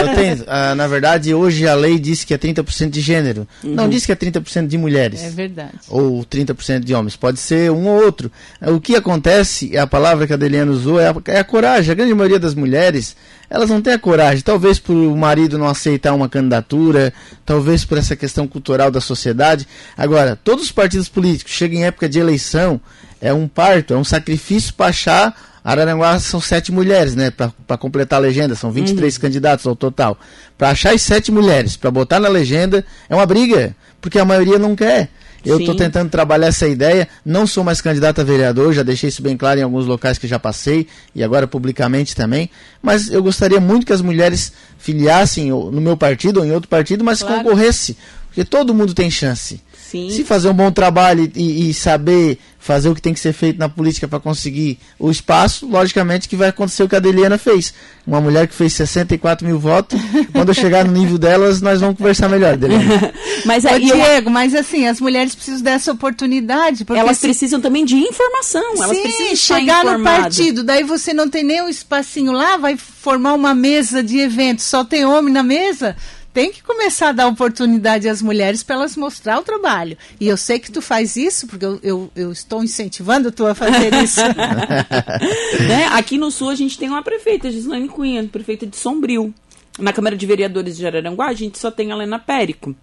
Eu 0.00 0.14
tenho, 0.14 0.44
ah, 0.46 0.74
na 0.74 0.86
verdade, 0.86 1.34
hoje 1.34 1.66
a 1.66 1.74
lei 1.74 1.98
diz 1.98 2.22
que 2.22 2.32
é 2.32 2.38
30% 2.38 2.90
de 2.90 3.00
gênero. 3.00 3.46
Não 3.62 3.88
diz 3.88 4.06
que 4.06 4.12
é 4.12 4.16
30% 4.16 4.66
de 4.68 4.78
mulheres. 4.78 5.22
É 5.22 5.30
verdade. 5.30 5.72
ou 5.88 6.24
30% 6.24 6.80
de 6.80 6.94
homens. 6.94 7.16
Pode 7.16 7.40
ser 7.40 7.70
um 7.72 7.86
ou 7.88 8.04
outro. 8.04 8.30
O 8.62 8.80
que 8.80 8.94
acontece, 8.94 9.76
a 9.76 9.86
palavra 9.86 10.26
que 10.26 10.32
a 10.32 10.36
Deliana 10.36 10.70
usou 10.70 11.00
é 11.00 11.08
a, 11.08 11.14
é 11.26 11.38
a 11.40 11.44
coragem. 11.44 11.90
A 11.90 11.94
grande 11.94 12.14
maioria 12.14 12.38
das 12.38 12.54
mulheres, 12.54 13.16
elas 13.50 13.68
não 13.68 13.82
têm 13.82 13.94
a 13.94 13.98
coragem. 13.98 14.42
Talvez 14.42 14.78
por 14.78 14.94
o 14.94 15.16
marido 15.16 15.58
não 15.58 15.66
aceitar 15.66 16.14
uma 16.14 16.28
candidatura, 16.28 17.12
talvez 17.44 17.84
por 17.84 17.98
essa 17.98 18.14
questão 18.14 18.46
cultural 18.46 18.90
da 18.90 19.00
sociedade. 19.00 19.66
Agora, 19.96 20.36
todos 20.36 20.66
os 20.66 20.72
partidos 20.72 21.08
políticos 21.08 21.52
chegam 21.52 21.80
em 21.80 21.84
época 21.84 22.08
de 22.08 22.18
eleição, 22.18 22.80
é 23.20 23.32
um 23.32 23.48
parto, 23.48 23.94
é 23.94 23.96
um 23.96 24.04
sacrifício 24.04 24.72
para 24.74 24.86
achar. 24.86 25.34
Araranguá 25.66 26.20
são 26.20 26.40
sete 26.40 26.70
mulheres, 26.70 27.16
né? 27.16 27.32
Para 27.32 27.76
completar 27.76 28.20
a 28.20 28.22
legenda, 28.22 28.54
são 28.54 28.70
23 28.70 29.18
candidatos 29.18 29.66
ao 29.66 29.74
total. 29.74 30.16
Para 30.56 30.70
achar 30.70 30.94
as 30.94 31.02
sete 31.02 31.32
mulheres, 31.32 31.76
para 31.76 31.90
botar 31.90 32.20
na 32.20 32.28
legenda, 32.28 32.84
é 33.10 33.14
uma 33.16 33.26
briga, 33.26 33.74
porque 34.00 34.16
a 34.16 34.24
maioria 34.24 34.60
não 34.60 34.76
quer. 34.76 35.08
Eu 35.44 35.58
estou 35.58 35.74
tentando 35.76 36.08
trabalhar 36.08 36.48
essa 36.48 36.68
ideia. 36.68 37.08
Não 37.24 37.46
sou 37.48 37.64
mais 37.64 37.80
candidato 37.80 38.20
a 38.20 38.24
vereador, 38.24 38.72
já 38.72 38.82
deixei 38.84 39.08
isso 39.08 39.22
bem 39.22 39.36
claro 39.36 39.58
em 39.58 39.62
alguns 39.64 39.86
locais 39.86 40.18
que 40.18 40.26
já 40.28 40.38
passei 40.38 40.86
e 41.14 41.22
agora 41.22 41.46
publicamente 41.48 42.14
também. 42.14 42.48
Mas 42.80 43.10
eu 43.10 43.22
gostaria 43.22 43.60
muito 43.60 43.86
que 43.86 43.92
as 43.92 44.00
mulheres 44.00 44.52
filiassem 44.78 45.50
no 45.50 45.80
meu 45.80 45.96
partido 45.96 46.38
ou 46.40 46.46
em 46.46 46.52
outro 46.52 46.68
partido, 46.68 47.02
mas 47.02 47.22
Claro. 47.22 47.42
concorresse. 47.42 47.96
Porque 48.28 48.44
todo 48.44 48.74
mundo 48.74 48.92
tem 48.94 49.10
chance. 49.10 49.60
Sim. 49.90 50.10
Se 50.10 50.24
fazer 50.24 50.48
um 50.48 50.54
bom 50.54 50.70
trabalho 50.72 51.30
e, 51.36 51.70
e 51.70 51.74
saber 51.74 52.38
fazer 52.58 52.88
o 52.88 52.94
que 52.96 53.00
tem 53.00 53.14
que 53.14 53.20
ser 53.20 53.32
feito 53.32 53.58
na 53.60 53.68
política 53.68 54.08
para 54.08 54.18
conseguir 54.18 54.80
o 54.98 55.08
espaço, 55.08 55.64
logicamente 55.68 56.28
que 56.28 56.34
vai 56.34 56.48
acontecer 56.48 56.82
o 56.82 56.88
que 56.88 56.96
a 56.96 56.98
Adeliana 56.98 57.38
fez. 57.38 57.72
Uma 58.04 58.20
mulher 58.20 58.48
que 58.48 58.54
fez 58.54 58.72
64 58.72 59.46
mil 59.46 59.56
votos. 59.60 60.00
Quando 60.32 60.48
eu 60.48 60.54
chegar 60.54 60.84
no 60.84 60.90
nível 60.90 61.16
delas, 61.16 61.60
nós 61.62 61.80
vamos 61.80 61.96
conversar 61.96 62.28
melhor, 62.28 62.54
Adeliana. 62.54 63.12
Mas 63.46 63.64
Ô, 63.64 63.68
aí 63.68 63.88
eu- 63.88 63.94
Diego, 63.94 64.28
mas 64.30 64.52
assim, 64.54 64.86
as 64.88 65.00
mulheres 65.00 65.34
precisam 65.36 65.62
dessa 65.62 65.92
oportunidade. 65.92 66.84
Porque 66.84 66.98
elas 66.98 67.18
se- 67.18 67.26
precisam 67.26 67.60
também 67.60 67.84
de 67.84 67.94
informação. 67.96 68.62
Elas 68.76 68.96
Sim, 68.96 69.02
precisam 69.02 69.32
estar 69.32 69.58
chegar 69.58 69.84
no 69.84 70.02
partido, 70.02 70.64
daí 70.64 70.82
você 70.82 71.14
não 71.14 71.28
tem 71.30 71.44
nem 71.44 71.62
um 71.62 71.68
espacinho 71.68 72.32
lá, 72.32 72.56
vai 72.56 72.76
formar 72.76 73.34
uma 73.34 73.54
mesa 73.54 74.02
de 74.02 74.18
eventos, 74.18 74.64
só 74.64 74.82
tem 74.84 75.04
homem 75.04 75.32
na 75.32 75.44
mesa. 75.44 75.96
Tem 76.36 76.52
que 76.52 76.62
começar 76.62 77.08
a 77.08 77.12
dar 77.12 77.28
oportunidade 77.28 78.06
às 78.06 78.20
mulheres 78.20 78.62
para 78.62 78.76
elas 78.76 78.94
mostrar 78.94 79.38
o 79.38 79.42
trabalho. 79.42 79.96
E 80.20 80.28
eu 80.28 80.36
sei 80.36 80.58
que 80.58 80.70
tu 80.70 80.82
faz 80.82 81.16
isso, 81.16 81.46
porque 81.46 81.64
eu, 81.64 81.80
eu, 81.82 82.10
eu 82.14 82.30
estou 82.30 82.62
incentivando 82.62 83.32
tu 83.32 83.46
a 83.46 83.54
fazer 83.54 83.90
isso. 84.04 84.20
né? 85.66 85.86
Aqui 85.92 86.18
no 86.18 86.30
Sul 86.30 86.50
a 86.50 86.54
gente 86.54 86.76
tem 86.76 86.90
uma 86.90 87.02
prefeita, 87.02 87.50
Gislaine 87.50 87.88
Cunha, 87.88 88.22
prefeita 88.24 88.66
de 88.66 88.76
Sombrio. 88.76 89.32
Na 89.78 89.94
Câmara 89.94 90.14
de 90.14 90.26
Vereadores 90.26 90.76
de 90.76 90.86
Araranguá 90.86 91.28
a 91.28 91.32
gente 91.32 91.58
só 91.58 91.70
tem 91.70 91.90
a 91.90 91.94
Helena 91.94 92.18
Périco, 92.18 92.76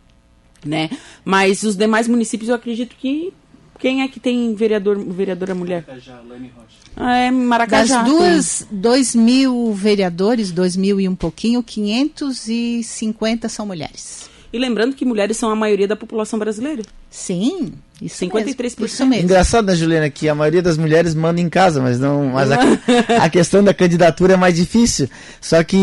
né? 0.65 0.89
Mas 1.23 1.61
os 1.61 1.75
demais 1.75 2.07
municípios 2.07 2.49
eu 2.49 2.55
acredito 2.55 2.95
que 2.95 3.31
quem 3.77 4.01
é 4.01 4.07
que 4.07 4.19
tem 4.19 4.55
vereador, 4.55 4.97
vereadora 4.97 5.53
mulher? 5.53 5.85
Ah, 5.87 6.23
é 6.97 7.31
Das 7.31 7.33
Maracajá. 7.33 8.03
duas, 8.03 8.67
dois 8.69 9.15
mil 9.15 9.73
vereadores, 9.73 10.51
dois 10.51 10.75
mil 10.75 10.99
e 10.99 11.07
um 11.07 11.15
pouquinho, 11.15 11.63
550 11.63 13.49
são 13.49 13.65
mulheres. 13.65 14.29
E 14.53 14.59
lembrando 14.59 14.95
que 14.95 15.03
mulheres 15.03 15.35
são 15.35 15.49
a 15.49 15.55
maioria 15.55 15.87
da 15.87 15.95
população 15.95 16.37
brasileira. 16.37 16.83
Sim, 17.09 17.73
isso 17.99 18.23
53%. 18.23 18.59
mesmo. 18.61 18.85
Isso 18.85 19.05
mesmo. 19.07 19.23
Engraçado, 19.23 19.65
né, 19.65 19.75
Juliana, 19.75 20.09
que 20.11 20.29
a 20.29 20.35
maioria 20.35 20.61
das 20.61 20.77
mulheres 20.77 21.15
manda 21.15 21.41
em 21.41 21.49
casa, 21.49 21.81
mas 21.81 21.99
não. 21.99 22.27
Mas 22.27 22.51
a, 22.51 22.57
a 23.25 23.29
questão 23.31 23.63
da 23.63 23.73
candidatura 23.73 24.33
é 24.33 24.37
mais 24.37 24.55
difícil. 24.55 25.09
Só 25.41 25.63
que 25.63 25.75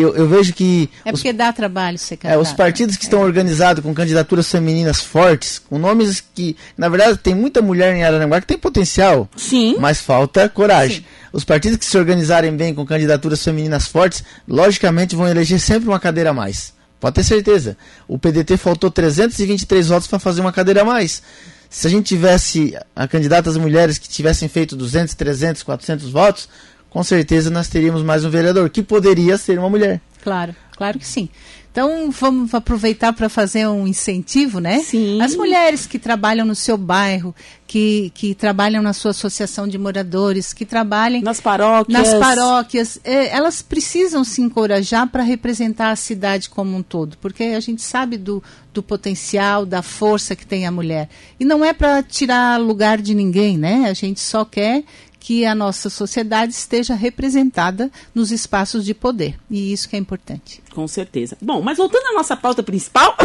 eu, 0.00 0.16
eu 0.16 0.26
vejo 0.26 0.54
que 0.54 0.88
É 1.04 1.12
os, 1.12 1.20
porque 1.20 1.34
dá 1.34 1.52
trabalho 1.52 1.98
ser 1.98 2.14
é, 2.14 2.16
candidato. 2.16 2.42
os 2.42 2.52
partidos 2.54 2.96
que 2.96 3.04
estão 3.04 3.20
organizados 3.20 3.82
com 3.84 3.92
candidaturas 3.92 4.50
femininas 4.50 5.00
fortes, 5.00 5.58
com 5.58 5.78
nomes 5.78 6.24
que, 6.34 6.56
na 6.78 6.88
verdade, 6.88 7.18
tem 7.18 7.34
muita 7.34 7.60
mulher 7.60 7.94
em 7.94 8.04
Araranguá 8.04 8.40
que 8.40 8.46
tem 8.46 8.56
potencial. 8.56 9.28
Sim. 9.36 9.76
Mas 9.78 10.00
falta 10.00 10.48
coragem. 10.48 10.98
Sim. 10.98 11.04
Os 11.30 11.44
partidos 11.44 11.76
que 11.76 11.84
se 11.84 11.98
organizarem 11.98 12.56
bem 12.56 12.74
com 12.74 12.86
candidaturas 12.86 13.44
femininas 13.44 13.86
fortes, 13.86 14.24
logicamente 14.48 15.14
vão 15.14 15.28
eleger 15.28 15.60
sempre 15.60 15.88
uma 15.88 16.00
cadeira 16.00 16.30
a 16.30 16.34
mais. 16.34 16.72
Pode 17.04 17.16
ter 17.16 17.24
certeza. 17.24 17.76
O 18.08 18.18
PDT 18.18 18.56
faltou 18.56 18.90
323 18.90 19.88
votos 19.88 20.08
para 20.08 20.18
fazer 20.18 20.40
uma 20.40 20.50
cadeira 20.50 20.80
a 20.80 20.84
mais. 20.86 21.22
Se 21.68 21.86
a 21.86 21.90
gente 21.90 22.06
tivesse 22.06 22.74
a 22.96 23.06
candidatas 23.06 23.58
mulheres 23.58 23.98
que 23.98 24.08
tivessem 24.08 24.48
feito 24.48 24.74
200, 24.74 25.12
300, 25.12 25.62
400 25.62 26.08
votos, 26.08 26.48
com 26.88 27.04
certeza 27.04 27.50
nós 27.50 27.68
teríamos 27.68 28.02
mais 28.02 28.24
um 28.24 28.30
vereador, 28.30 28.70
que 28.70 28.82
poderia 28.82 29.36
ser 29.36 29.58
uma 29.58 29.68
mulher. 29.68 30.00
Claro, 30.22 30.56
claro 30.78 30.98
que 30.98 31.06
sim. 31.06 31.28
Então 31.74 32.08
vamos 32.08 32.54
aproveitar 32.54 33.12
para 33.12 33.28
fazer 33.28 33.66
um 33.66 33.84
incentivo, 33.84 34.60
né? 34.60 34.78
Sim. 34.78 35.20
As 35.20 35.34
mulheres 35.34 35.86
que 35.88 35.98
trabalham 35.98 36.46
no 36.46 36.54
seu 36.54 36.78
bairro, 36.78 37.34
que, 37.66 38.12
que 38.14 38.32
trabalham 38.32 38.80
na 38.80 38.92
sua 38.92 39.10
associação 39.10 39.66
de 39.66 39.76
moradores, 39.76 40.52
que 40.52 40.64
trabalhem 40.64 41.20
Nas 41.20 41.40
paróquias. 41.40 42.12
nas 42.12 42.14
paróquias, 42.14 43.00
eh, 43.02 43.26
elas 43.36 43.60
precisam 43.60 44.22
se 44.22 44.40
encorajar 44.40 45.08
para 45.08 45.24
representar 45.24 45.90
a 45.90 45.96
cidade 45.96 46.48
como 46.48 46.76
um 46.76 46.82
todo, 46.82 47.18
porque 47.20 47.42
a 47.42 47.58
gente 47.58 47.82
sabe 47.82 48.16
do, 48.18 48.40
do 48.72 48.80
potencial, 48.80 49.66
da 49.66 49.82
força 49.82 50.36
que 50.36 50.46
tem 50.46 50.68
a 50.68 50.70
mulher. 50.70 51.08
E 51.40 51.44
não 51.44 51.64
é 51.64 51.72
para 51.72 52.04
tirar 52.04 52.56
lugar 52.60 53.02
de 53.02 53.16
ninguém, 53.16 53.58
né? 53.58 53.88
A 53.90 53.94
gente 53.94 54.20
só 54.20 54.44
quer 54.44 54.84
que 55.26 55.46
a 55.46 55.54
nossa 55.54 55.88
sociedade 55.88 56.52
esteja 56.52 56.92
representada 56.94 57.90
nos 58.14 58.30
espaços 58.30 58.84
de 58.84 58.92
poder. 58.92 59.36
E 59.50 59.72
isso 59.72 59.88
que 59.88 59.96
é 59.96 59.98
importante. 59.98 60.62
Com 60.74 60.86
certeza. 60.86 61.34
Bom, 61.40 61.62
mas 61.62 61.78
voltando 61.78 62.06
à 62.08 62.12
nossa 62.12 62.36
pauta 62.36 62.62
principal. 62.62 63.16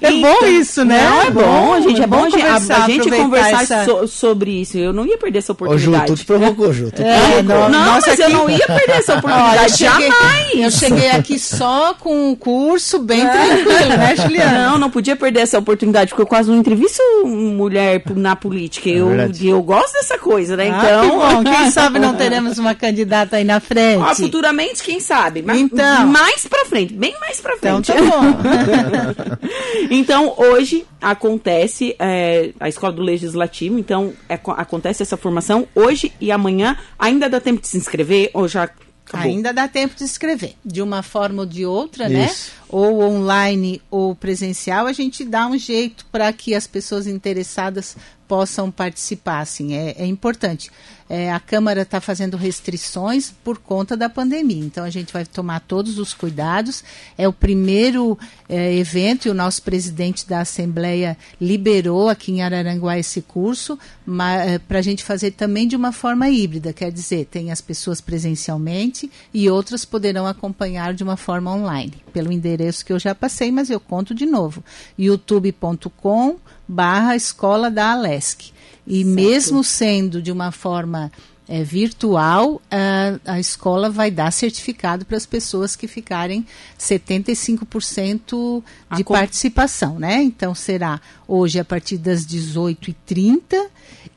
É 0.00 0.10
bom 0.12 0.46
isso, 0.46 0.84
né? 0.84 1.02
Não, 1.08 1.22
é 1.22 1.30
bom, 1.30 1.74
a 1.74 1.80
gente, 1.80 2.02
é 2.02 2.06
bom, 2.06 2.24
a 2.24 2.30
gente, 2.30 2.42
a- 2.42 2.46
conversar, 2.54 2.82
a 2.84 2.86
gente 2.88 3.00
aproveitar 3.08 3.22
conversar 3.24 3.62
essa- 3.62 3.84
so- 3.84 4.08
sobre 4.08 4.50
isso. 4.62 4.78
Eu 4.78 4.92
não 4.92 5.06
ia 5.06 5.18
perder 5.18 5.38
essa 5.40 5.52
Ô, 5.52 5.56
Ju, 5.56 5.64
oportunidade. 5.64 6.06
tu 6.06 6.16
te 6.16 6.24
provocou, 6.24 6.72
Ju. 6.72 6.90
Tu 6.90 7.02
É, 7.02 7.18
provocou. 7.42 7.42
não, 7.42 7.68
não, 7.68 7.84
Nossa, 7.94 8.10
mas 8.10 8.18
eu 8.18 8.24
aqui- 8.26 8.34
não 8.34 8.50
ia 8.50 8.66
perder 8.66 8.90
essa 8.96 9.12
Olha, 9.12 9.18
oportunidade. 9.18 9.62
eu 9.72 9.76
cheguei, 9.90 10.08
Jamais. 10.10 10.54
eu 10.54 10.70
cheguei 10.70 11.10
aqui 11.10 11.38
só 11.38 11.94
com 11.94 12.32
o 12.32 12.36
curso 12.36 12.98
bem 12.98 13.20
tranquilo, 13.28 13.88
né, 13.96 14.16
Juliana? 14.16 14.70
Não, 14.70 14.78
não 14.78 14.90
podia 14.90 15.14
perder 15.16 15.40
essa 15.40 15.58
oportunidade, 15.58 16.08
porque 16.10 16.22
eu 16.22 16.26
quase 16.26 16.50
não 16.50 16.56
entrevisto 16.58 17.02
mulher 17.26 18.02
na 18.16 18.34
política. 18.34 18.88
Eu, 18.88 19.08
eu 19.42 19.62
gosto 19.62 19.99
dessa 20.00 20.18
coisa, 20.18 20.56
né? 20.56 20.70
Ah, 20.70 20.78
Então. 20.78 21.10
que 21.10 21.16
bom. 21.16 21.44
Quem 21.56 21.70
sabe 21.70 21.98
não 21.98 22.14
teremos 22.14 22.58
uma 22.58 22.74
candidata 22.74 23.36
aí 23.36 23.44
na 23.44 23.60
frente. 23.60 24.02
Ah, 24.02 24.14
futuramente, 24.14 24.82
quem 24.82 24.98
sabe? 25.00 25.42
Mas 25.42 25.60
Então. 25.60 26.06
mais 26.06 26.46
pra 26.46 26.64
frente, 26.64 26.92
bem 26.94 27.14
mais 27.20 27.40
pra 27.40 27.54
Então 27.56 27.82
frente. 27.82 27.92
tá 27.96 28.02
bom. 28.02 29.40
Então, 29.90 30.34
hoje 30.36 30.84
acontece 31.00 31.94
é, 31.98 32.52
a 32.60 32.68
escola 32.68 32.92
do 32.92 33.02
legislativo, 33.02 33.78
então 33.78 34.12
é 34.28 34.36
co- 34.36 34.52
acontece 34.52 35.02
essa 35.02 35.16
formação 35.16 35.66
hoje 35.74 36.12
e 36.20 36.30
amanhã. 36.30 36.76
Ainda 36.98 37.28
dá 37.28 37.40
tempo 37.40 37.60
de 37.60 37.68
se 37.68 37.76
inscrever 37.76 38.30
ou 38.32 38.46
já 38.46 38.64
acabou? 38.64 39.28
Ainda 39.28 39.52
dá 39.52 39.66
tempo 39.66 39.94
de 39.96 40.04
escrever. 40.04 40.54
De 40.64 40.80
uma 40.82 41.02
forma 41.02 41.42
ou 41.42 41.46
de 41.46 41.64
outra, 41.66 42.04
Isso. 42.04 42.12
né? 42.12 42.30
Ou 42.68 43.02
online 43.02 43.82
ou 43.90 44.14
presencial, 44.14 44.86
a 44.86 44.92
gente 44.92 45.24
dá 45.24 45.46
um 45.46 45.58
jeito 45.58 46.04
para 46.12 46.32
que 46.32 46.54
as 46.54 46.66
pessoas 46.66 47.06
interessadas 47.06 47.96
possam 48.30 48.70
participar. 48.70 49.40
Assim, 49.40 49.74
é, 49.74 49.96
é 49.98 50.06
importante. 50.06 50.70
É, 51.08 51.32
a 51.32 51.40
Câmara 51.40 51.82
está 51.82 52.00
fazendo 52.00 52.36
restrições 52.36 53.34
por 53.42 53.58
conta 53.58 53.96
da 53.96 54.08
pandemia. 54.08 54.64
Então, 54.64 54.84
a 54.84 54.90
gente 54.90 55.12
vai 55.12 55.26
tomar 55.26 55.58
todos 55.58 55.98
os 55.98 56.14
cuidados. 56.14 56.84
É 57.18 57.26
o 57.26 57.32
primeiro 57.32 58.16
é, 58.48 58.72
evento 58.76 59.26
e 59.26 59.30
o 59.32 59.34
nosso 59.34 59.64
presidente 59.64 60.28
da 60.28 60.42
Assembleia 60.42 61.18
liberou 61.40 62.08
aqui 62.08 62.30
em 62.30 62.42
Araranguá 62.42 62.96
esse 62.96 63.20
curso 63.20 63.76
para 64.68 64.78
a 64.78 64.82
gente 64.82 65.02
fazer 65.02 65.32
também 65.32 65.66
de 65.66 65.74
uma 65.74 65.90
forma 65.90 66.30
híbrida. 66.30 66.72
Quer 66.72 66.92
dizer, 66.92 67.26
tem 67.26 67.50
as 67.50 67.60
pessoas 67.60 68.00
presencialmente 68.00 69.10
e 69.34 69.50
outras 69.50 69.84
poderão 69.84 70.24
acompanhar 70.24 70.94
de 70.94 71.02
uma 71.02 71.16
forma 71.16 71.52
online, 71.52 71.94
pelo 72.12 72.30
endereço 72.30 72.86
que 72.86 72.92
eu 72.92 72.98
já 73.00 73.12
passei, 73.12 73.50
mas 73.50 73.70
eu 73.70 73.80
conto 73.80 74.14
de 74.14 74.26
novo. 74.26 74.62
youtube.com 74.96 76.38
barra 76.70 77.16
Escola 77.16 77.70
da 77.70 77.92
Alesc. 77.92 78.52
E 78.86 79.04
mesmo 79.04 79.62
sendo 79.62 80.22
de 80.22 80.32
uma 80.32 80.50
forma 80.50 81.12
é, 81.48 81.64
virtual, 81.64 82.62
a, 82.70 83.32
a 83.32 83.40
escola 83.40 83.90
vai 83.90 84.10
dar 84.10 84.32
certificado 84.32 85.04
para 85.04 85.16
as 85.16 85.26
pessoas 85.26 85.74
que 85.74 85.88
ficarem 85.88 86.46
75% 86.78 88.62
de 88.96 89.04
participação, 89.04 89.98
né? 89.98 90.22
Então 90.22 90.54
será 90.54 91.00
hoje 91.30 91.58
a 91.60 91.64
partir 91.64 91.96
das 91.98 92.26
18h30 92.26 93.40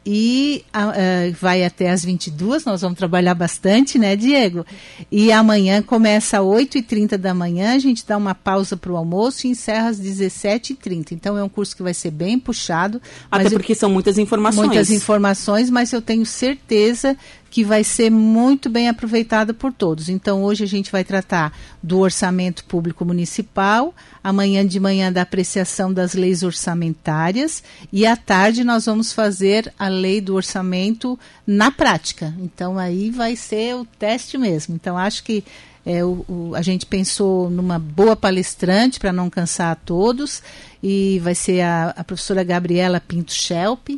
e 0.05 0.65
eh, 0.73 1.31
vai 1.39 1.63
até 1.63 1.89
às 1.89 2.03
22 2.03 2.65
nós 2.65 2.81
vamos 2.81 2.97
trabalhar 2.97 3.33
bastante, 3.33 3.97
né, 3.97 4.15
Diego? 4.17 4.65
E 5.11 5.31
amanhã 5.31 5.81
começa 5.81 6.39
às 6.39 6.43
8h30 6.43 7.15
da 7.17 7.33
manhã, 7.33 7.73
a 7.73 7.79
gente 7.79 8.05
dá 8.05 8.17
uma 8.17 8.35
pausa 8.35 8.75
para 8.75 8.91
o 8.91 8.97
almoço 8.97 9.47
e 9.47 9.51
encerra 9.51 9.89
às 9.89 9.99
17h30. 9.99 11.11
Então 11.13 11.37
é 11.37 11.43
um 11.43 11.47
curso 11.47 11.75
que 11.75 11.83
vai 11.83 11.93
ser 11.93 12.11
bem 12.11 12.37
puxado. 12.37 13.01
Até 13.31 13.43
mas 13.43 13.53
eu- 13.53 13.59
porque 13.59 13.75
são 13.75 13.89
muitas 13.89 14.17
informações. 14.17 14.65
muitas 14.67 14.89
informações, 14.91 15.69
mas 15.69 15.93
eu 15.93 16.01
tenho 16.01 16.25
certeza 16.25 17.15
que 17.53 17.63
vai 17.63 17.83
ser 17.83 18.09
muito 18.09 18.67
bem 18.67 18.89
aproveitada 18.89 19.53
por 19.53 19.71
todos. 19.71 20.09
Então, 20.09 20.41
hoje 20.41 20.63
a 20.63 20.67
gente 20.67 20.91
vai 20.91 21.03
tratar 21.03 21.55
do 21.83 21.99
orçamento 21.99 22.65
público 22.65 23.05
municipal, 23.05 23.93
amanhã 24.23 24.65
de 24.65 24.79
manhã 24.79 25.13
da 25.13 25.21
apreciação 25.21 25.93
das 25.93 26.15
leis 26.15 26.41
orçamentárias 26.41 27.63
e 27.91 28.07
à 28.07 28.17
tarde 28.17 28.63
nós 28.63 28.87
vamos 28.87 29.13
fazer 29.13 29.71
a 29.77 29.87
lei 29.87 30.19
do 30.19 30.33
orçamento 30.33 31.17
na 31.45 31.69
prática. 31.69 32.33
Então, 32.39 32.79
aí 32.79 33.11
vai 33.11 33.35
ser 33.35 33.75
o 33.75 33.85
teste 33.85 34.35
mesmo. 34.35 34.73
Então, 34.73 34.97
acho 34.97 35.23
que 35.23 35.43
é, 35.85 36.03
o, 36.03 36.25
o, 36.27 36.55
a 36.55 36.61
gente 36.63 36.87
pensou 36.87 37.51
numa 37.51 37.77
boa 37.77 38.15
palestrante 38.15 38.99
para 38.99 39.13
não 39.13 39.29
cansar 39.29 39.73
a 39.73 39.75
todos 39.75 40.41
e 40.81 41.19
vai 41.19 41.35
ser 41.35 41.61
a, 41.61 41.93
a 41.95 42.03
professora 42.03 42.43
Gabriela 42.43 42.99
Pinto 42.99 43.31
Schelp. 43.31 43.89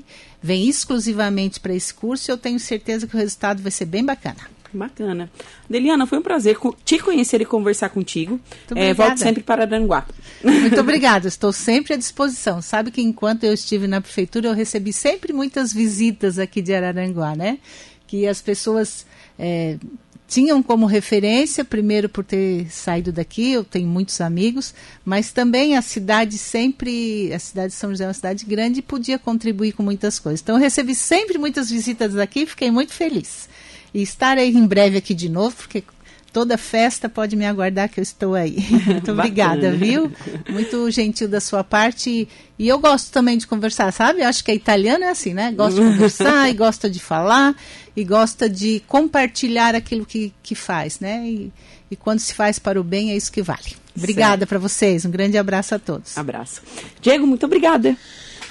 Vem 0.45 0.69
exclusivamente 0.69 1.59
para 1.59 1.73
esse 1.73 1.91
curso 1.91 2.29
e 2.29 2.31
eu 2.31 2.37
tenho 2.37 2.59
certeza 2.59 3.07
que 3.07 3.15
o 3.15 3.17
resultado 3.17 3.63
vai 3.63 3.71
ser 3.71 3.85
bem 3.85 4.05
bacana. 4.05 4.37
Bacana. 4.71 5.31
Deliana, 5.67 6.05
foi 6.05 6.19
um 6.19 6.21
prazer 6.21 6.55
te 6.83 6.99
conhecer 6.99 7.41
e 7.41 7.45
conversar 7.45 7.89
contigo. 7.89 8.39
É, 8.75 8.93
volto 8.93 9.17
sempre 9.17 9.41
para 9.41 9.63
Aranguá. 9.63 10.05
Muito 10.43 10.77
obrigada, 10.79 11.27
estou 11.27 11.51
sempre 11.51 11.95
à 11.95 11.97
disposição. 11.97 12.61
Sabe 12.61 12.91
que 12.91 13.01
enquanto 13.01 13.43
eu 13.43 13.53
estive 13.53 13.87
na 13.87 13.99
prefeitura, 13.99 14.49
eu 14.49 14.53
recebi 14.53 14.93
sempre 14.93 15.33
muitas 15.33 15.73
visitas 15.73 16.37
aqui 16.37 16.61
de 16.61 16.75
Araranguá, 16.75 17.35
né? 17.35 17.57
Que 18.05 18.27
as 18.27 18.39
pessoas 18.39 19.03
é, 19.39 19.79
tinham 20.27 20.61
como 20.63 20.85
referência, 20.85 21.63
primeiro 21.63 22.09
por 22.09 22.23
ter 22.23 22.67
saído 22.71 23.11
daqui, 23.11 23.51
eu 23.51 23.63
tenho 23.63 23.87
muitos 23.87 24.19
amigos, 24.21 24.73
mas 25.03 25.31
também 25.31 25.77
a 25.77 25.81
cidade 25.81 26.37
sempre, 26.37 27.31
a 27.33 27.39
cidade 27.39 27.73
de 27.73 27.75
São 27.75 27.91
José 27.91 28.03
é 28.03 28.07
uma 28.07 28.13
cidade 28.13 28.45
grande 28.45 28.79
e 28.79 28.81
podia 28.81 29.19
contribuir 29.19 29.73
com 29.73 29.83
muitas 29.83 30.17
coisas. 30.17 30.41
Então 30.41 30.55
eu 30.55 30.61
recebi 30.61 30.95
sempre 30.95 31.37
muitas 31.37 31.69
visitas 31.69 32.13
daqui 32.13 32.41
e 32.41 32.45
fiquei 32.45 32.71
muito 32.71 32.93
feliz. 32.93 33.47
E 33.93 34.01
estarei 34.01 34.49
em 34.49 34.65
breve 34.65 34.97
aqui 34.97 35.13
de 35.13 35.29
novo, 35.29 35.55
porque 35.55 35.83
toda 36.35 36.57
festa 36.57 37.07
pode 37.07 37.33
me 37.33 37.45
aguardar 37.45 37.87
que 37.87 37.97
eu 37.97 38.03
estou 38.03 38.35
aí. 38.35 38.57
Muito 38.85 39.13
obrigada, 39.13 39.71
viu? 39.71 40.11
Muito 40.49 40.91
gentil 40.91 41.29
da 41.29 41.39
sua 41.39 41.63
parte. 41.63 42.27
E 42.59 42.67
eu 42.67 42.77
gosto 42.77 43.09
também 43.09 43.37
de 43.37 43.47
conversar, 43.47 43.89
sabe? 43.93 44.19
Eu 44.19 44.27
acho 44.27 44.43
que 44.43 44.51
a 44.51 44.53
italiana 44.53 45.05
é 45.05 45.09
assim, 45.11 45.33
né? 45.33 45.53
Gosta 45.53 45.79
de 45.79 45.87
conversar 45.87 46.49
e 46.49 46.53
gosta 46.53 46.89
de 46.89 46.99
falar 46.99 47.55
e 47.95 48.03
gosta 48.03 48.49
de 48.49 48.83
compartilhar 48.85 49.75
aquilo 49.75 50.05
que, 50.05 50.33
que 50.43 50.55
faz, 50.55 50.99
né? 50.99 51.25
E, 51.25 51.53
e 51.89 51.95
quando 51.95 52.19
se 52.19 52.33
faz 52.33 52.59
para 52.59 52.81
o 52.81 52.83
bem, 52.83 53.11
é 53.11 53.15
isso 53.15 53.31
que 53.31 53.41
vale. 53.41 53.77
Obrigada 53.97 54.45
para 54.45 54.59
vocês. 54.59 55.05
Um 55.05 55.11
grande 55.11 55.37
abraço 55.37 55.73
a 55.73 55.79
todos. 55.79 56.17
Abraço. 56.17 56.61
Diego, 57.01 57.25
muito 57.25 57.45
obrigada. 57.45 57.95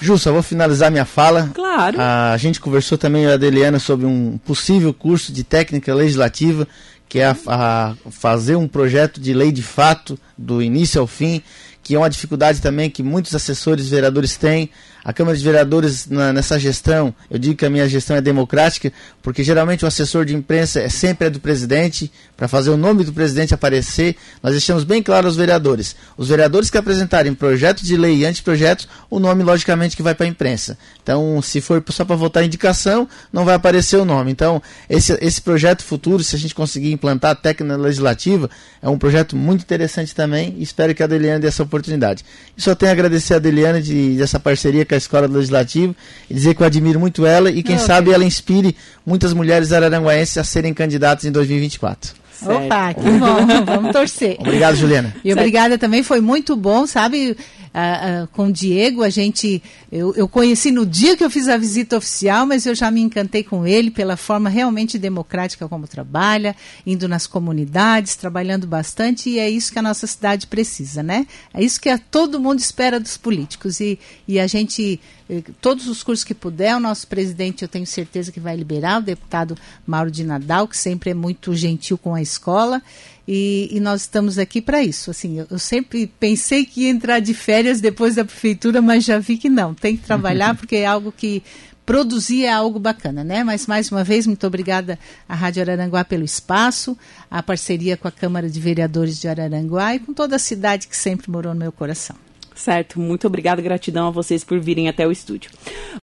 Ju, 0.01 0.17
só 0.17 0.31
vou 0.31 0.41
finalizar 0.41 0.89
minha 0.89 1.05
fala. 1.05 1.51
Claro. 1.53 1.97
A 2.01 2.35
gente 2.37 2.59
conversou 2.59 2.97
também, 2.97 3.27
a 3.27 3.35
Adeliana, 3.35 3.77
sobre 3.77 4.07
um 4.07 4.39
possível 4.39 4.91
curso 4.91 5.31
de 5.31 5.43
técnica 5.43 5.93
legislativa 5.93 6.67
que 7.07 7.19
é 7.19 7.25
a, 7.27 7.35
a 7.47 7.95
fazer 8.11 8.55
um 8.55 8.67
projeto 8.67 9.19
de 9.19 9.33
lei 9.33 9.51
de 9.51 9.61
fato 9.61 10.17
do 10.37 10.61
início 10.61 10.99
ao 10.99 11.07
fim, 11.07 11.41
que 11.83 11.95
é 11.95 11.97
uma 11.97 12.09
dificuldade 12.09 12.61
também 12.61 12.89
que 12.89 13.03
muitos 13.03 13.35
assessores 13.35 13.87
vereadores 13.87 14.35
têm. 14.35 14.69
A 15.05 15.13
Câmara 15.13 15.37
de 15.37 15.43
Vereadores, 15.43 16.07
na, 16.09 16.33
nessa 16.33 16.57
gestão, 16.57 17.13
eu 17.29 17.37
digo 17.37 17.55
que 17.55 17.63
a 17.63 17.69
minha 17.69 17.87
gestão 17.87 18.15
é 18.15 18.21
democrática, 18.21 18.91
porque 19.21 19.43
geralmente 19.43 19.85
o 19.85 19.87
assessor 19.87 20.25
de 20.25 20.35
imprensa 20.35 20.79
é 20.79 20.89
sempre 20.89 21.27
é 21.27 21.29
do 21.29 21.39
presidente, 21.39 22.11
para 22.35 22.47
fazer 22.47 22.71
o 22.71 22.77
nome 22.77 23.03
do 23.03 23.13
presidente 23.13 23.53
aparecer. 23.53 24.15
Nós 24.41 24.53
deixamos 24.53 24.83
bem 24.83 25.03
claro 25.03 25.27
aos 25.27 25.35
vereadores. 25.35 25.95
Os 26.17 26.29
vereadores 26.29 26.71
que 26.71 26.77
apresentarem 26.77 27.35
projetos 27.35 27.83
de 27.83 27.95
lei 27.95 28.17
e 28.17 28.25
anteprojetos, 28.25 28.87
o 29.07 29.19
nome, 29.19 29.43
logicamente, 29.43 29.95
que 29.95 30.01
vai 30.01 30.15
para 30.15 30.25
a 30.25 30.29
imprensa. 30.29 30.75
Então, 31.03 31.39
se 31.39 31.61
for 31.61 31.83
só 31.89 32.03
para 32.03 32.15
votar 32.15 32.43
indicação, 32.43 33.07
não 33.31 33.45
vai 33.45 33.53
aparecer 33.53 33.97
o 33.97 34.05
nome. 34.05 34.31
Então, 34.31 34.59
esse, 34.89 35.15
esse 35.21 35.39
projeto 35.39 35.83
futuro, 35.83 36.23
se 36.23 36.35
a 36.35 36.39
gente 36.39 36.55
conseguir 36.55 36.91
implantar 36.91 37.31
a 37.31 37.35
técnica 37.35 37.75
legislativa, 37.77 38.49
é 38.81 38.89
um 38.89 38.97
projeto 38.97 39.35
muito 39.35 39.61
interessante 39.61 40.15
também 40.15 40.55
e 40.57 40.63
espero 40.63 40.95
que 40.95 41.03
a 41.03 41.05
Adeliane 41.05 41.41
dê 41.41 41.47
essa 41.47 41.61
oportunidade. 41.61 42.25
E 42.57 42.61
só 42.61 42.73
tenho 42.73 42.91
a 42.91 42.93
agradecer 42.93 43.35
a 43.35 43.37
Adeliane 43.37 43.83
de, 43.83 44.17
dessa 44.17 44.39
parceria 44.39 44.83
com 44.83 44.94
a 44.95 44.97
Escola 44.97 45.27
Legislativa 45.27 45.95
e 46.29 46.33
dizer 46.33 46.55
que 46.55 46.61
eu 46.61 46.65
admiro 46.65 46.99
muito 46.99 47.25
ela 47.25 47.51
e 47.51 47.61
quem 47.61 47.77
sabe 47.77 48.11
ela 48.11 48.23
inspire 48.23 48.75
muitas 49.05 49.33
mulheres 49.33 49.71
araranguaenses 49.71 50.37
a 50.37 50.43
serem 50.43 50.73
candidatas 50.73 51.25
em 51.25 51.31
2024. 51.31 52.13
Opa, 52.43 52.93
que 52.93 53.09
bom, 53.11 53.65
vamos 53.65 53.91
torcer. 53.91 54.35
Obrigado, 54.39 54.75
Juliana. 54.75 55.15
E 55.23 55.31
obrigada 55.31 55.77
também, 55.77 56.03
foi 56.03 56.19
muito 56.19 56.55
bom, 56.55 56.85
sabe? 56.85 57.37
Uh, 57.75 58.23
uh, 58.23 58.27
com 58.27 58.47
o 58.47 58.51
Diego, 58.53 59.03
a 59.03 59.09
gente. 59.09 59.61
Eu, 59.91 60.15
eu 60.15 60.29
conheci 60.29 60.71
no 60.71 60.85
dia 60.85 61.17
que 61.17 61.25
eu 61.25 61.29
fiz 61.29 61.49
a 61.49 61.57
visita 61.57 61.97
oficial, 61.97 62.45
mas 62.45 62.65
eu 62.65 62.73
já 62.73 62.89
me 62.89 63.01
encantei 63.01 63.43
com 63.43 63.67
ele 63.67 63.91
pela 63.91 64.15
forma 64.15 64.47
realmente 64.47 64.97
democrática 64.97 65.67
como 65.67 65.85
trabalha, 65.85 66.55
indo 66.87 67.05
nas 67.05 67.27
comunidades, 67.27 68.15
trabalhando 68.15 68.65
bastante, 68.65 69.29
e 69.29 69.39
é 69.39 69.49
isso 69.49 69.73
que 69.73 69.79
a 69.79 69.81
nossa 69.81 70.07
cidade 70.07 70.47
precisa, 70.47 71.03
né? 71.03 71.27
É 71.53 71.61
isso 71.61 71.81
que 71.81 71.89
a, 71.89 71.97
todo 71.97 72.39
mundo 72.39 72.59
espera 72.59 72.97
dos 72.97 73.17
políticos. 73.17 73.81
E, 73.81 73.99
e 74.25 74.39
a 74.39 74.47
gente, 74.47 74.97
eh, 75.29 75.43
todos 75.59 75.89
os 75.89 76.01
cursos 76.01 76.23
que 76.23 76.33
puder, 76.33 76.77
o 76.77 76.79
nosso 76.79 77.05
presidente, 77.07 77.61
eu 77.61 77.67
tenho 77.67 77.85
certeza 77.85 78.31
que 78.31 78.39
vai 78.39 78.55
liberar, 78.55 78.99
o 78.99 79.03
deputado 79.03 79.57
Mauro 79.85 80.09
de 80.09 80.23
Nadal, 80.23 80.65
que 80.65 80.77
sempre 80.77 81.09
é 81.09 81.13
muito 81.13 81.53
gentil 81.53 81.97
com 81.97 82.15
a 82.15 82.21
escola. 82.21 82.81
E, 83.27 83.69
e, 83.71 83.79
nós 83.79 84.01
estamos 84.01 84.37
aqui 84.37 84.61
para 84.61 84.83
isso. 84.83 85.09
Assim, 85.09 85.39
eu, 85.39 85.47
eu, 85.49 85.57
sempre 85.57 86.05
pensei 86.05 86.63
que 86.63 86.81
ia 86.81 86.89
entrar 86.89 87.19
de 87.19 87.33
férias 87.33 87.81
depois 87.81 88.15
da 88.15 88.23
prefeitura, 88.23 88.81
mas 88.81 89.03
já 89.03 89.17
vi 89.17 89.37
que 89.37 89.49
não. 89.49 89.73
Tem 89.73 89.97
que 89.97 90.03
trabalhar 90.03 90.53
porque 90.57 90.75
é 90.75 90.85
algo 90.85 91.11
que 91.11 91.41
produzir 91.85 92.45
é 92.45 92.51
algo 92.51 92.79
bacana, 92.79 93.23
né? 93.23 93.43
Mas 93.43 93.67
mais 93.67 93.91
uma 93.91 94.03
vez 94.03 94.25
muito 94.25 94.45
obrigada 94.45 94.97
à 95.29 95.35
Rádio 95.35 95.61
Araranguá 95.61 96.03
pelo 96.03 96.23
espaço, 96.23 96.97
a 97.29 97.43
parceria 97.43 97.95
com 97.95 98.07
a 98.07 98.11
Câmara 98.11 98.49
de 98.49 98.59
Vereadores 98.59 99.19
de 99.19 99.27
Araranguá 99.27 99.95
e 99.95 99.99
com 99.99 100.13
toda 100.13 100.35
a 100.35 100.39
cidade 100.39 100.87
que 100.87 100.97
sempre 100.97 101.29
morou 101.29 101.53
no 101.53 101.59
meu 101.59 101.71
coração. 101.71 102.15
Certo, 102.55 102.99
muito 102.99 103.27
obrigada, 103.27 103.61
gratidão 103.61 104.07
a 104.07 104.11
vocês 104.11 104.43
por 104.43 104.59
virem 104.59 104.87
até 104.87 105.05
o 105.05 105.11
estúdio. 105.11 105.51